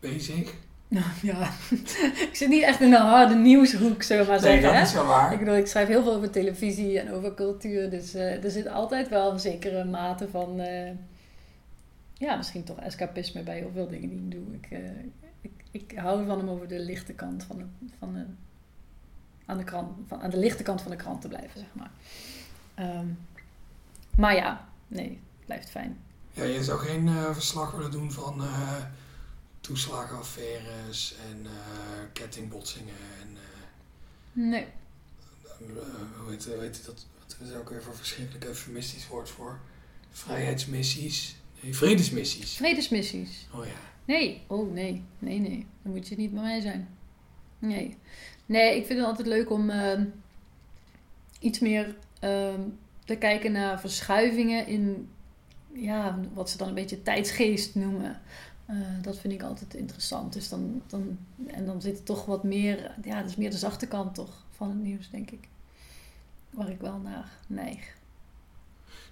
[0.00, 0.54] bezig.
[0.88, 1.50] Nou ja,
[2.28, 4.62] ik zit niet echt in de harde nieuwshoek, zullen we maar Nee, zeggen.
[4.68, 4.82] dat hè?
[4.82, 5.32] is wel waar.
[5.32, 7.90] Ik bedoel, ik schrijf heel veel over televisie en over cultuur.
[7.90, 10.60] Dus eh, er zit altijd wel een zekere mate van...
[10.60, 10.90] eh,
[12.14, 14.54] ja, misschien toch escapisme bij heel veel dingen die ik doe.
[14.54, 14.90] Ik, eh,
[15.40, 17.64] ik, ik hou ervan om over de lichte kant van de...
[17.98, 18.24] Van de
[19.46, 21.90] aan de, krant, van, aan de lichte kant van de krant te blijven, zeg maar.
[22.74, 23.06] Ehm,
[24.16, 25.98] maar ja, nee, het blijft fijn.
[26.32, 28.42] Ja, je zou geen verslag willen doen van
[29.64, 31.52] toeslagenaffaires en eh,
[32.12, 33.62] kettingbotsingen en eh,
[34.32, 34.62] Nee.
[34.62, 34.68] eh,
[36.20, 37.06] hoe heet, hoe heet dat?
[37.18, 39.58] Wat is ook weer voor verschrikkelijk eufemistisch woord voor?
[40.10, 41.36] Vrijheidsmissies?
[41.60, 42.56] Nee, vredesmissies.
[42.56, 43.46] Vredesmissies.
[43.52, 43.72] Oh ja.
[44.04, 45.66] Nee, oh nee, nee, nee.
[45.82, 46.88] Dan moet je niet bij mij zijn.
[47.58, 47.96] Nee.
[48.46, 50.04] Nee, ik vind het altijd leuk om ehm,
[51.38, 52.60] iets meer ehm,
[53.04, 55.08] te kijken naar verschuivingen in,
[55.72, 58.20] ja, wat ze dan een beetje tijdsgeest noemen.
[58.66, 60.32] Eh, dat vind ik altijd interessant.
[60.32, 63.58] Dus dan, dan, en dan zit er toch wat meer, ja, dat is meer de
[63.58, 65.48] zachte kant toch van het nieuws, denk ik.
[66.50, 67.94] Waar ik wel naar neig.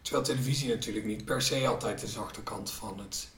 [0.03, 3.29] Terwijl televisie natuurlijk niet per se altijd de zachte kant van het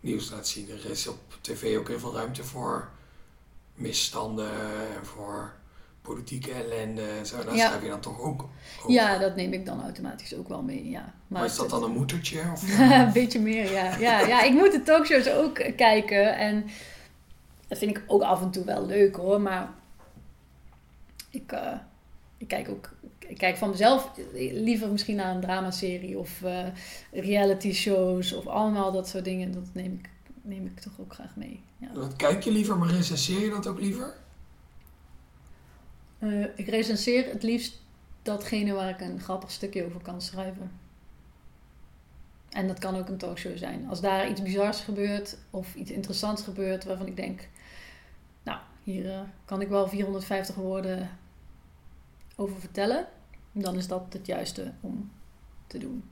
[0.00, 0.70] nieuws laat zien.
[0.70, 2.90] Er is op tv ook heel veel ruimte voor
[3.74, 4.52] misstanden
[4.96, 5.54] en voor
[6.06, 7.44] politieke ellende en zo.
[7.44, 7.66] Daar Ja.
[7.66, 8.48] schrijf je dan toch ook
[8.78, 8.92] over.
[8.92, 11.14] Ja, dat neem ik dan automatisch ook wel mee, ja.
[11.26, 12.40] maar is dat dan een moedertje?
[12.52, 13.96] Of, een beetje meer, ja.
[13.96, 14.20] ja.
[14.26, 16.36] Ja, ik moet de talkshows ook kijken.
[16.36, 16.64] En
[17.68, 19.40] dat vind ik ook af en toe wel leuk hoor.
[19.40, 19.68] Maar
[21.30, 21.72] ik, eh,
[22.38, 22.94] ik kijk ook
[23.28, 24.10] ik kijk van mezelf
[24.52, 26.66] liever misschien naar een dramaserie of eh,
[27.12, 29.52] reality shows of allemaal dat soort dingen.
[29.52, 30.08] Dat neem ik,
[30.42, 31.60] neem ik toch ook graag mee.
[31.78, 31.88] Ja.
[31.94, 34.14] dat kijk je liever, maar recenseer je dat ook liever?
[36.26, 37.82] Eh, ik recenseer het liefst
[38.22, 40.70] datgene waar ik een grappig stukje over kan schrijven.
[42.48, 43.88] En dat kan ook een talkshow zijn.
[43.88, 47.48] Als daar iets bizars gebeurt of iets interessants gebeurt waarvan ik denk,
[48.42, 51.10] nou, hier eh, kan ik wel 450 woorden
[52.36, 53.06] over vertellen,
[53.52, 55.10] dan is dat het juiste om
[55.66, 56.04] te doen.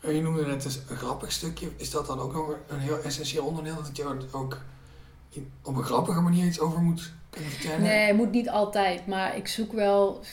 [0.00, 1.70] En je noemde net een grappig stukje.
[1.76, 3.82] Is dat dan ook nog een heel essentieel onderdeel?
[3.82, 4.60] Dat je ook
[5.62, 7.12] op een grappige manier iets over moet?
[7.80, 10.24] Nee, het moet niet altijd, maar ik zoek wel,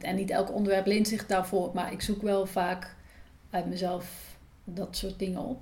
[0.00, 2.94] en niet elk onderwerp leent zich daarvoor, maar ik zoek wel vaak
[3.50, 5.60] uit mezelf dat soort dingen op,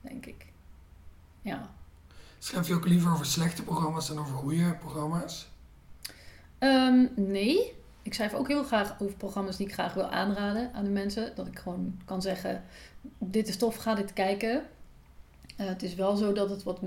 [0.00, 0.46] denk ik.
[1.42, 1.70] Ja.
[2.38, 5.48] Schrijf je ook liever over slechte programma's dan over goede programma's?
[6.58, 7.72] Ehm, nee,
[8.02, 11.32] ik schrijf ook heel graag over programma's die ik graag wil aanraden aan de mensen.
[11.34, 12.64] Dat ik gewoon kan zeggen,
[13.18, 14.62] dit is tof, ga dit kijken.
[15.60, 16.80] Uh, het is wel zo dat het wat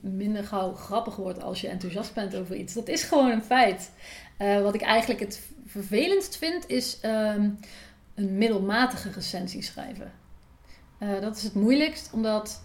[0.00, 2.74] minder gauw grappig wordt als je enthousiast bent over iets.
[2.74, 3.90] Dat is gewoon een feit.
[4.38, 7.58] Uh, wat ik eigenlijk het vervelendst vind, is um,
[8.14, 10.12] een middelmatige recensie schrijven.
[10.98, 12.62] Uh, dat is het moeilijkst, omdat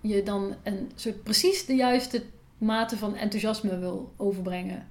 [0.00, 2.22] je dan een soort precies de juiste
[2.58, 4.86] mate van enthousiasme wil overbrengen.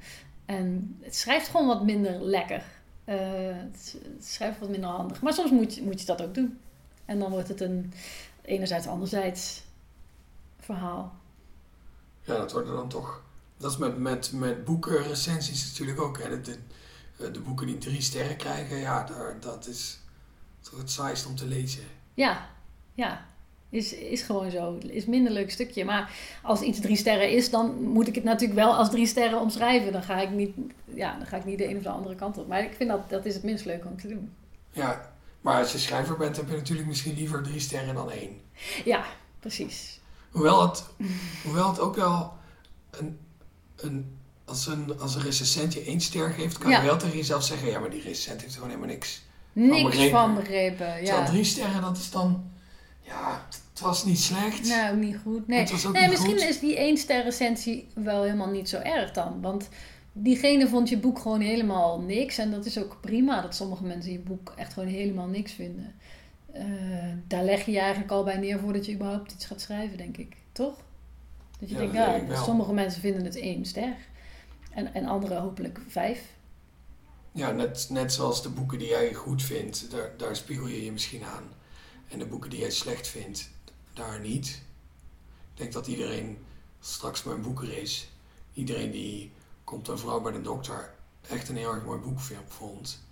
[0.45, 2.63] En het schrijft gewoon wat minder lekker.
[3.05, 5.21] het, schrijft wat minder handig.
[5.21, 6.59] Maar soms moet moet je dat ook doen.
[7.05, 7.93] En dan wordt het een
[8.49, 9.61] enerzijds, anderzijds
[10.59, 11.13] verhaal.
[12.21, 13.23] Ja, dat wordt er dan toch.
[13.57, 16.17] Dat is met, met, met boeken, recensies natuurlijk ook.
[16.17, 16.41] Hè.
[16.41, 16.57] De,
[17.17, 19.99] de, de boeken die drie sterren krijgen, ja, daar, dat is
[20.59, 21.83] toch het saaist om te lezen.
[22.13, 22.49] Ja,
[22.93, 23.27] ja.
[23.69, 24.77] Is, is gewoon zo.
[24.77, 25.85] Is minder leuk stukje.
[25.85, 26.11] Maar
[26.43, 29.91] als iets drie sterren is, dan moet ik het natuurlijk wel als drie sterren omschrijven.
[29.91, 32.37] Dan ga ik niet, ja, dan ga ik niet de een of de andere kant
[32.37, 32.47] op.
[32.47, 34.31] Maar ik vind dat, dat is het minst leuk om te doen.
[34.71, 35.11] Ja,
[35.41, 38.41] maar als je schrijver bent, heb je natuurlijk misschien liever drie sterren dan één.
[38.85, 39.05] Ja,
[39.39, 39.99] precies.
[40.31, 40.83] Hoewel het,
[41.43, 42.33] hoewel het ook wel
[42.91, 43.19] een,
[43.75, 46.79] een, als, een, als een recensent je één ster geeft, kan Ja.
[46.81, 49.21] je wel tegen jezelf zeggen: ja, maar die recensent heeft gewoon helemaal niks.
[49.53, 50.09] Niks begrepen.
[50.19, 50.77] van begrepen.
[50.77, 51.25] Terwijl Ja.
[51.25, 52.51] drie sterren, dat is dan,
[53.01, 54.67] ja, het was niet slecht.
[54.67, 55.47] Nou, niet goed.
[55.47, 56.49] Nee, nee niet misschien goed.
[56.49, 59.41] is die één ster recensie wel helemaal niet zo erg dan.
[59.41, 59.69] Want
[60.11, 62.37] diegene vond je boek gewoon helemaal niks.
[62.37, 65.95] En dat is ook prima dat sommige mensen je boek echt gewoon helemaal niks vinden.
[66.51, 66.63] Eh,
[67.27, 70.17] daar leg je je eigenlijk al bij neer voordat je überhaupt iets gaat schrijven, denk
[70.17, 70.35] ik.
[70.51, 70.75] Toch?
[71.59, 73.95] Dat je Ja, denkt, dat denk sommige mensen vinden het één ster.
[74.71, 76.21] En, en anderen hopelijk vijf.
[77.31, 80.91] Ja, net, net zoals de boeken die jij goed vindt, daar, daar spiegel je je
[80.91, 81.43] misschien aan.
[82.07, 83.49] En de boeken die jij slecht vindt,
[83.93, 84.47] daar niet.
[85.53, 86.37] Ik denk dat iedereen,
[86.79, 88.05] straks mijn boekenrace,
[88.53, 89.31] iedereen die
[89.69, 90.89] komt een vrouw bij de dokter
[91.29, 93.03] echt een heel erg mooi boek vond,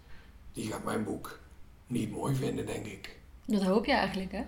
[0.54, 1.40] die gaat mijn boek
[1.88, 3.16] niet mooi vinden, denk ik.
[3.46, 4.42] Dat hoop je eigenlijk, hè?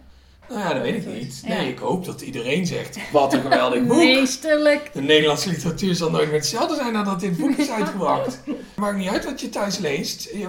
[0.50, 1.42] Nou ja, dat weet ik niet.
[1.46, 1.72] Nee, Ja.
[1.72, 3.98] ik hoop dat iedereen zegt, wat een geweldig boek.
[3.98, 4.94] Meesterlijk.
[4.94, 8.40] De Nederlandse literatuur zal nooit meer hetzelfde zijn nadat dit boek is uitgebracht.
[8.76, 10.24] Maakt niet uit wat je thuis leest.
[10.24, 10.48] Je-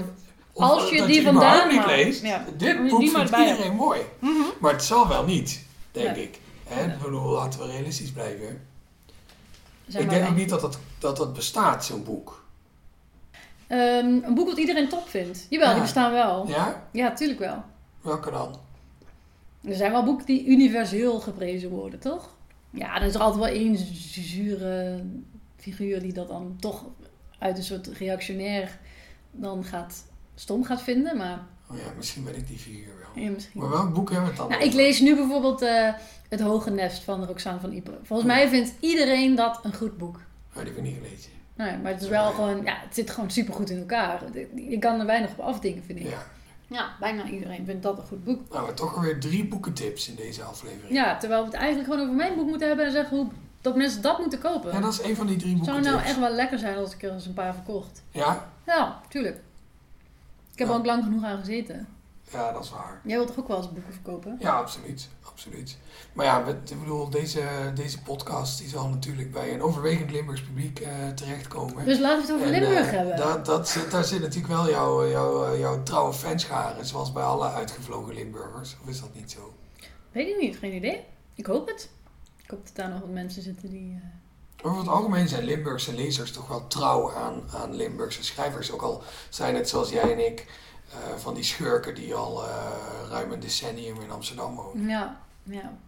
[0.52, 2.22] of Als je dat die je vandaan niet leest.
[2.22, 2.44] Ja.
[2.56, 4.00] Dit boek vindt iedereen mooi.
[4.18, 4.32] Mhm.
[4.60, 6.38] Maar het zal wel niet, denk ik.
[7.02, 8.66] Bedoel, laten we realistisch blijven.
[9.88, 12.44] Zijn ik denk ook niet dat dat, dat, dat bestaat, zo'n boek.
[13.66, 15.46] Ehm, een boek wat iedereen top vindt.
[15.48, 15.72] Jawel, Ja.
[15.72, 16.48] die bestaan wel.
[16.48, 16.88] Ja?
[16.92, 17.62] Ja, tuurlijk wel.
[18.00, 18.56] Welke dan?
[19.64, 22.28] Er zijn wel boeken die universeel geprezen worden, toch?
[22.70, 23.76] Ja, er is er altijd wel één
[24.10, 25.04] zure
[25.56, 26.84] figuur die dat dan toch
[27.38, 28.78] uit een soort reactionair
[29.30, 31.16] dan gaat stom gaat vinden.
[31.16, 31.40] Maar
[31.70, 33.24] Oh ja, misschien ben ik die figuur wel.
[33.24, 33.60] ja, misschien.
[33.60, 35.88] Maar welk boek hebben we het dan Nou, ik lees nu bijvoorbeeld eh,
[36.28, 37.96] Het Hoge Nest van Roxane van Ypres.
[38.02, 40.20] Volgens mij vindt iedereen dat een goed boek.
[40.54, 41.30] Oh, die heb ik niet gelezen.
[41.54, 44.22] Nee, maar het is wel gewoon, ja, het zit gewoon super goed in elkaar.
[44.54, 46.08] Je kan er weinig op afdingen, vind ik.
[46.08, 46.26] Ja.
[46.66, 48.48] Ja, bijna iedereen vindt dat een goed boek.
[48.52, 50.92] Nou, we toch alweer drie boekentips in deze aflevering.
[50.92, 53.26] Ja, terwijl we het eigenlijk gewoon over mijn boek moeten hebben en zeggen hoe,
[53.60, 54.72] dat mensen dat moeten kopen.
[54.72, 56.94] Ja, dat is een van die drie Het zou nou echt wel lekker zijn als
[56.94, 58.02] ik er eens een paar verkocht.
[58.10, 58.48] Ja?
[58.66, 59.36] Ja, tuurlijk.
[60.52, 60.72] Ik heb Ja.
[60.72, 61.88] er ook lang genoeg aan gezeten.
[62.32, 63.00] Ja, dat is waar.
[63.04, 64.36] Jij wilt toch ook wel eens boeken verkopen?
[64.40, 65.08] Ja, absoluut.
[65.22, 65.76] absoluut.
[66.12, 67.42] Maar ja, met, ik bedoel, deze,
[67.74, 71.84] deze podcast die zal natuurlijk bij een overwegend Limburgs publiek eh, terechtkomen.
[71.84, 73.16] Dus laten we het over En, Limburg eh, hebben.
[73.16, 77.48] Dat, dat zit, daar zit natuurlijk wel jouw, jouw, jouw trouwe fanscharen, zoals bij alle
[77.50, 78.76] uitgevlogen Limburgers.
[78.82, 79.54] Of is dat niet zo?
[80.12, 81.04] Weet ik niet, geen idee.
[81.34, 81.90] Ik hoop het.
[82.44, 84.00] Ik hoop dat daar nog wat mensen zitten die...
[84.56, 88.72] eh, Over het algemeen zijn Limburgse lezers toch wel trouw aan, aan Limburgse schrijvers.
[88.72, 90.46] Ook al zijn het zoals jij en ik
[90.90, 92.72] eh, van die schurken die al eh,
[93.08, 94.88] ruim een decennium in Amsterdam wonen.
[94.88, 95.78] Ja, ja.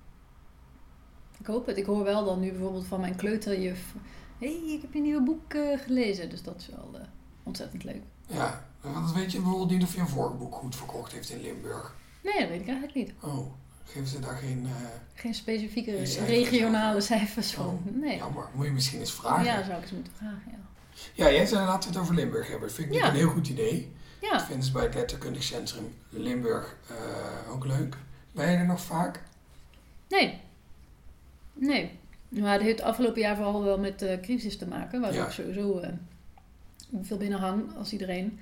[1.38, 1.76] Ik hoop het.
[1.76, 3.94] Ik hoor wel dan nu bijvoorbeeld van mijn kleuterjuf...
[4.38, 6.30] Hé, hey, ik heb je nieuwe boek eh, gelezen.
[6.30, 7.00] Dus dat is wel
[7.42, 8.02] ontzettend leuk.
[8.26, 11.40] Ja, want weet je bijvoorbeeld niet of je een vorig boek goed verkocht heeft in
[11.40, 11.94] Limburg.
[12.22, 13.12] Nee, dat weet ik eigenlijk niet.
[13.20, 13.52] Oh,
[13.84, 14.68] geven ze daar geen...
[15.14, 17.66] Geen specifieke Geen cijfers regionale cijfers van.
[17.66, 18.16] Oh, nee.
[18.16, 19.44] Jammer, moet je misschien eens vragen.
[19.44, 20.58] Ja, zou ik eens moeten vragen, ja.
[21.14, 22.68] Ja, jij zei laten we het over Limburg hebben.
[22.68, 23.08] Dat vind ik Ja.
[23.08, 23.92] een heel goed idee.
[24.22, 27.96] Dat Ja, vinden ze bij het Letterkundig Centrum Limburg eh, ook leuk.
[28.32, 29.22] Ben je er nog vaak?
[30.08, 30.40] nee.
[31.54, 31.98] Nee.
[32.28, 35.00] Maar het heeft afgelopen jaar vooral wel met de crisis te maken.
[35.00, 35.24] Waar Ja.
[35.26, 35.88] ik sowieso eh,
[37.02, 38.38] veel binnen hang als iedereen.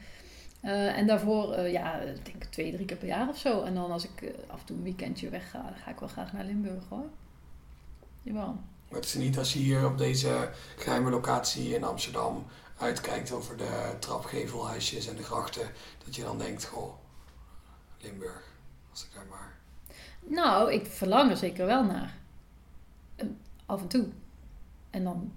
[0.60, 3.62] Eh, en daarvoor, eh, ja, ik denk twee, drie keer per jaar of zo.
[3.62, 6.08] En dan als ik eh, af en toe een weekendje weg ga, ga ik wel
[6.08, 7.04] graag naar Limburg hoor.
[8.22, 8.58] Jawel.
[8.88, 12.46] Maar het is niet als je hier op deze geheime locatie in Amsterdam
[12.80, 15.70] uitkijkt over de trapgevelhuisjes en de grachten,
[16.04, 16.94] dat je dan denkt, goh,
[18.00, 18.42] Limburg,
[18.90, 19.58] als ik daar maar...
[20.20, 22.18] Nou, ik verlang er zeker wel naar.
[23.16, 23.26] Eh,
[23.66, 24.06] af en toe.
[24.90, 25.32] En dan,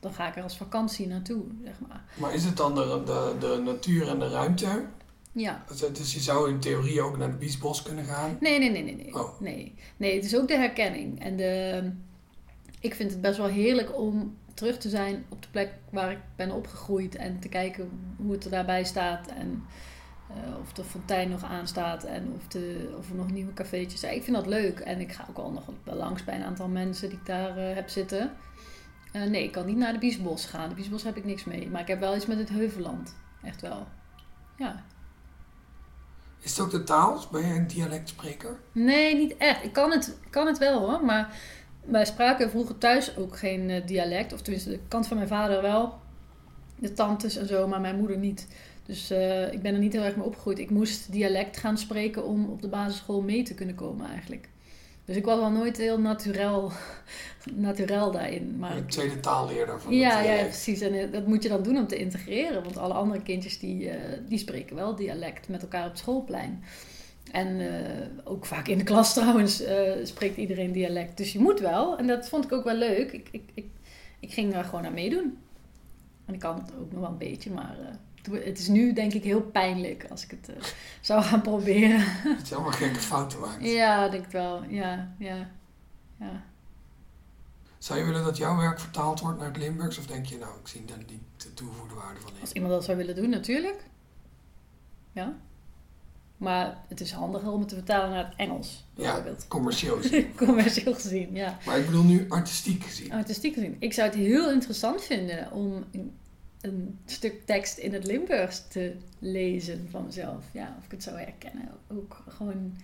[0.00, 2.04] dan ga ik er als vakantie naartoe, zeg maar.
[2.14, 4.86] Maar is het dan de, de, de natuur en de ruimte?
[5.32, 5.64] Ja.
[5.92, 8.36] Dus je zou in theorie ook naar de Biesbos kunnen gaan?
[8.40, 8.94] Nee, nee, nee, nee.
[8.94, 9.14] Nee.
[9.14, 9.40] Oh.
[9.40, 9.74] nee.
[9.96, 11.20] nee, het is ook de herkenning.
[11.20, 11.92] En de,
[12.80, 16.18] ik vind het best wel heerlijk om terug te zijn op de plek waar ik
[16.36, 17.14] ben opgegroeid.
[17.14, 19.26] En te kijken hoe het er daarbij staat.
[19.26, 19.64] En
[20.28, 22.04] eh, of de fontein nog aanstaat.
[22.04, 24.14] En of, de, of er nog nieuwe cafeetjes zijn.
[24.14, 24.78] Ik vind dat leuk.
[24.78, 27.56] En ik ga ook al nog wel langs bij een aantal mensen die ik daar
[27.56, 28.32] eh, heb zitten.
[29.12, 30.68] Eh, nee, ik kan niet naar de Biesbos gaan.
[30.68, 31.68] De Biesbos heb ik niks mee.
[31.70, 33.14] Maar ik heb wel iets met het Heuvelland.
[33.42, 33.86] Echt wel.
[34.56, 34.84] Ja.
[36.40, 37.24] Is het ook de taal?
[37.30, 38.58] Ben je een dialectspreker?
[38.72, 39.64] Nee, niet echt.
[39.64, 41.36] Ik kan het, kan het wel hoor, maar
[41.84, 44.32] wij spraken vroeger thuis ook geen eh, dialect.
[44.32, 46.00] Of tenminste, de kant van mijn vader wel.
[46.78, 48.46] De tantes en zo, maar mijn moeder niet.
[48.86, 50.58] Dus eh, ik ben er niet heel erg mee opgegroeid.
[50.58, 54.48] Ik moest dialect gaan spreken om op de basisschool mee te kunnen komen eigenlijk.
[55.04, 56.72] Dus ik was wel nooit heel naturel,
[57.54, 58.56] naturel daarin.
[58.58, 60.80] Maar Een tweede taalleerder van ja, het ja, precies.
[60.80, 62.62] En eh, dat moet je dan doen om te integreren.
[62.62, 63.90] Want alle andere kindjes die,
[64.28, 66.64] die spreken wel dialect met elkaar op het schoolplein.
[67.30, 71.16] En eh, ook vaak in de klas trouwens eh, spreekt iedereen dialect.
[71.16, 71.98] Dus je moet wel.
[71.98, 73.12] En dat vond ik ook wel leuk.
[73.12, 73.66] Ik, ik, ik,
[74.20, 75.38] ik ging daar gewoon aan meedoen.
[76.24, 79.12] En ik kan het ook nog wel een beetje, maar eh, het is nu denk
[79.12, 82.04] ik heel pijnlijk als ik het zou gaan proberen.
[82.36, 83.64] Dat je allemaal gekke fouten maakt.
[83.64, 84.64] ja, denk ik wel.
[84.64, 85.50] Ja, ja,
[86.18, 86.44] ja.
[87.78, 89.98] Zou je willen dat jouw werk vertaald wordt naar het Limburgs?
[89.98, 92.40] Of denk je, nou, ik zie daar niet de toegevoegde waarde van in?
[92.40, 93.84] Als iemand dat zou willen doen, natuurlijk.
[95.12, 95.36] Ja.
[96.42, 99.48] Maar het is handiger om het te vertalen naar het Engels, Ja, bijvoorbeeld.
[99.48, 100.34] commercieel gezien.
[100.36, 101.58] Commercieel gezien, ja.
[101.66, 103.12] Maar ik bedoel nu artistiek gezien.
[103.12, 103.76] Artistiek gezien.
[103.78, 106.12] Ik zou het heel interessant vinden om een,
[106.60, 110.44] een stuk tekst in het Limburgs te lezen van mezelf.
[110.52, 111.68] Ja, of ik het zou herkennen.
[111.90, 112.76] Ook gewoon...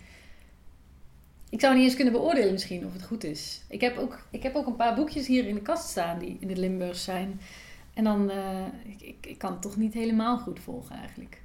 [1.51, 3.61] Ik zou niet eens kunnen beoordelen misschien of het goed is.
[3.69, 6.37] Ik heb ook, ik heb ook een paar boekjes hier in de kast staan die
[6.41, 7.41] in het Limburgs zijn.
[7.95, 11.41] En dan, eh, ik, ik, ik kan het toch niet helemaal goed volgen eigenlijk.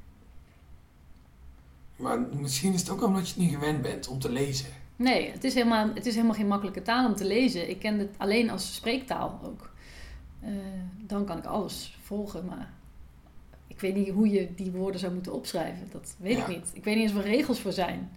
[1.95, 4.65] Maar misschien is het ook omdat je het niet gewend bent om te lezen.
[4.95, 7.69] Nee, het is, helemaal, het is helemaal geen makkelijke taal om te lezen.
[7.69, 9.69] Ik ken het alleen als spreektaal ook.
[10.41, 10.49] Eh,
[10.99, 12.73] dan kan ik alles volgen, maar
[13.67, 15.87] ik weet niet hoe je die woorden zou moeten opschrijven.
[15.91, 16.41] Dat weet Ja.
[16.41, 16.69] ik niet.
[16.73, 18.09] Ik weet niet eens waar regels voor zijn.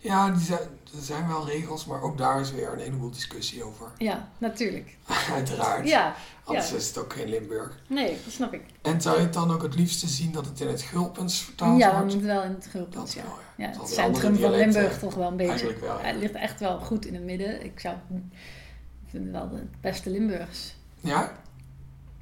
[0.00, 0.58] Ja, die zijn,
[0.96, 3.86] er zijn wel regels, maar ook daar is weer een heleboel discussie over.
[3.98, 4.96] Ja, natuurlijk.
[5.34, 5.88] Uiteraard.
[5.88, 6.76] Ja, Anders ja.
[6.76, 7.78] is het ook geen Limburg.
[7.86, 8.62] nee, dat snap ik.
[8.82, 11.78] En zou je het dan ook het liefste zien dat het in het Gulpens vertaald
[11.78, 12.04] Ja, wordt?
[12.04, 13.22] moet het wel in het Gulpens, ja.
[13.22, 13.72] wel, ja.
[13.72, 15.50] Ja, het centrum van Limburg toch wel een beetje.
[15.50, 16.04] Eigenlijk wel, ja.
[16.04, 17.64] Het ligt echt wel goed in het midden.
[17.64, 20.74] Ik zou ik vind het wel het beste Limburgs.
[21.00, 21.32] Ja?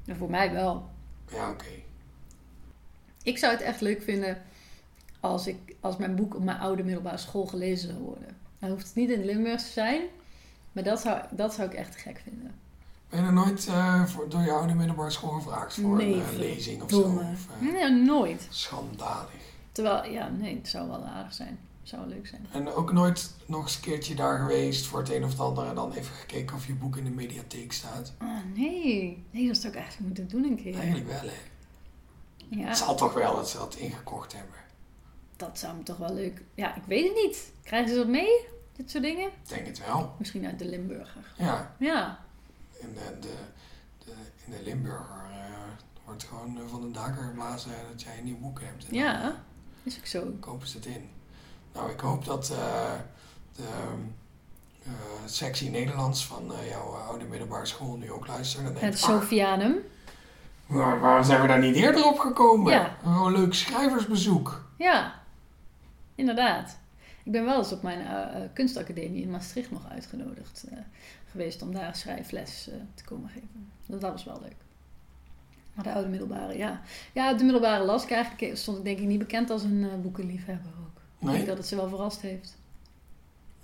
[0.05, 0.89] En voor mij wel.
[1.31, 1.65] Ja, oké.
[3.23, 4.41] Ik zou het echt leuk vinden
[5.19, 8.35] als, ik, als mijn boek op mijn oude middelbare school gelezen zou worden.
[8.59, 10.01] Dan hoeft het niet in het Limburgs te zijn,
[10.71, 12.55] maar dat zou, dat zou ik echt gek vinden.
[13.09, 16.21] Ben je er nooit eh, voor, door je oude middelbare school gevraagd voor Nee, een
[16.21, 17.01] eh, lezing of zo?
[17.01, 18.47] Of, eh, Nee, nooit.
[18.49, 19.29] Schandalig.
[19.71, 21.59] Terwijl, ja, nee, het zou wel aardig zijn.
[21.79, 22.45] Het zou wel leuk zijn.
[22.51, 25.67] En ook nooit nog eens een keertje daar geweest voor het een of het ander
[25.67, 28.13] en dan even gekeken of je boek in de mediatheek staat?
[28.21, 30.75] Oh nee, nee, dat zou ik eigenlijk moeten doen een keer.
[30.75, 31.35] Eigenlijk wel, hè?
[32.49, 34.55] Ja, Het zal toch wel dat ze dat ingekocht hebben.
[35.37, 36.41] Dat zou me toch wel leuk...
[36.55, 37.51] Ja, ik weet het niet.
[37.63, 38.45] Krijgen ze dat mee?
[38.75, 39.27] Dit soort dingen?
[39.27, 40.15] Ik denk het wel.
[40.19, 41.33] Misschien uit de Limburger.
[41.37, 42.19] Ja, Ja,
[42.79, 43.33] in de, de,
[44.05, 44.11] de,
[44.45, 45.37] in de Limburger eh,
[46.05, 48.87] wordt gewoon eh, van de daken geblazen dat jij een nieuw boek hebt.
[48.87, 49.43] En ja.
[49.83, 50.33] Is ook zo.
[50.39, 51.09] kopen ze het in.
[51.73, 52.91] Nou, ik hoop dat eh,
[53.55, 53.63] de
[54.83, 54.91] eh,
[55.25, 58.65] sectie Nederlands van jouw oude middelbare school nu ook luistert.
[58.65, 59.75] En Het denkt, ah, Sofianum.
[60.65, 62.73] waar, waar zijn we daar niet eerder op gekomen?
[62.73, 62.97] Ja.
[63.05, 64.65] Een leuk schrijversbezoek.
[64.77, 65.16] Ja,
[66.17, 66.77] inderdaad.
[67.23, 70.77] Ik ben wel eens op mijn eh, eh, kunstacademie in Maastricht nog uitgenodigd eh,
[71.31, 73.69] geweest om daar schrijfles te komen geven.
[73.85, 74.55] Dat, dat was wel leuk.
[75.73, 76.81] Maar de oude middelbare, ja.
[77.13, 80.71] Ja, de middelbare las ik eigenlijk, stond ik denk ik niet bekend als een boekenliefhebber
[80.79, 81.01] ook.
[81.19, 81.35] Ik Nee?
[81.35, 82.57] denk dat het ze wel verrast heeft.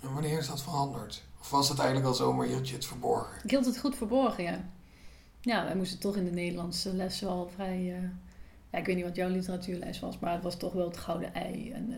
[0.00, 1.22] En wanneer is dat veranderd?
[1.40, 3.44] Of was het eigenlijk al zo, maar hield je het verborgen?
[3.44, 4.64] Ik hield het goed verborgen, ja.
[5.40, 7.82] Ja, wij moesten toch in de Nederlandse les wel vrij...
[8.70, 11.34] ja, ik weet niet wat jouw literatuurles was, maar het was toch wel het gouden
[11.34, 11.94] ei en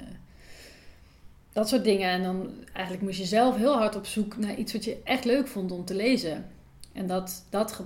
[1.56, 2.10] dat soort dingen.
[2.10, 5.24] En dan eigenlijk moest je zelf heel hard op zoek naar iets wat je echt
[5.24, 6.46] leuk vond om te lezen.
[6.92, 7.84] En dat, dat, ge-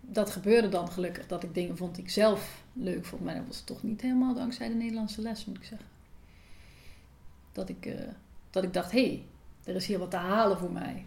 [0.00, 3.24] dat gebeurde dan gelukkig, dat ik dingen vond die ik zelf leuk vond.
[3.24, 5.86] Maar dat was toch niet helemaal dankzij de Nederlandse les, moet ik zeggen.
[7.52, 7.94] Dat ik, eh,
[8.50, 9.24] dat ik dacht, hé, hey,
[9.64, 11.04] er is hier wat te halen voor mij.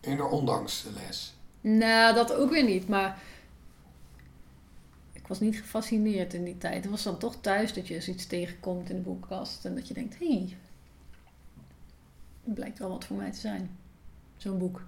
[0.00, 1.34] Eerder ondanks de les.
[1.60, 2.88] Nou, dat ook weer niet.
[2.88, 3.22] Maar
[5.12, 6.82] ik was niet gefascineerd in die tijd.
[6.82, 9.64] Het was dan toch thuis dat je eens iets tegenkomt in de boekenkast.
[9.64, 10.56] En dat je denkt, hé, hey,
[12.44, 13.78] het blijkt wel wat voor mij te zijn.
[14.36, 14.82] Zo'n boek.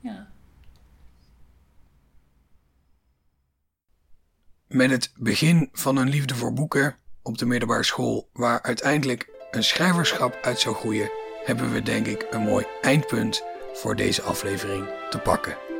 [0.00, 0.30] ja.
[4.66, 9.64] Met het begin van een liefde voor boeken op de middelbare school, waar uiteindelijk een
[9.64, 11.10] schrijverschap uit zou groeien,
[11.44, 13.42] hebben we denk ik een mooi eindpunt
[13.72, 15.71] voor deze aflevering te pakken.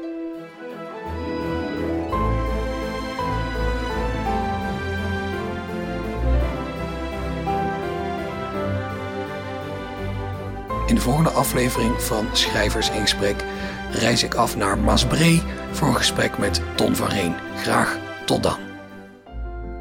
[10.92, 13.44] In de volgende aflevering van Schrijvers in Gesprek
[13.90, 17.34] reis ik af naar Maasbree voor een gesprek met Ton van Reen.
[17.56, 18.58] Graag tot dan.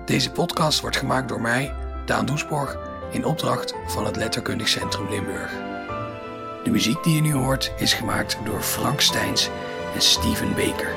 [0.05, 1.73] Deze podcast wordt gemaakt door mij,
[2.05, 2.77] Daan Doesborg,
[3.11, 5.51] in opdracht van het Letterkundig Centrum Limburg.
[6.63, 9.49] De muziek die je nu hoort is gemaakt door Frank Steins
[9.93, 10.95] en Steven Baker.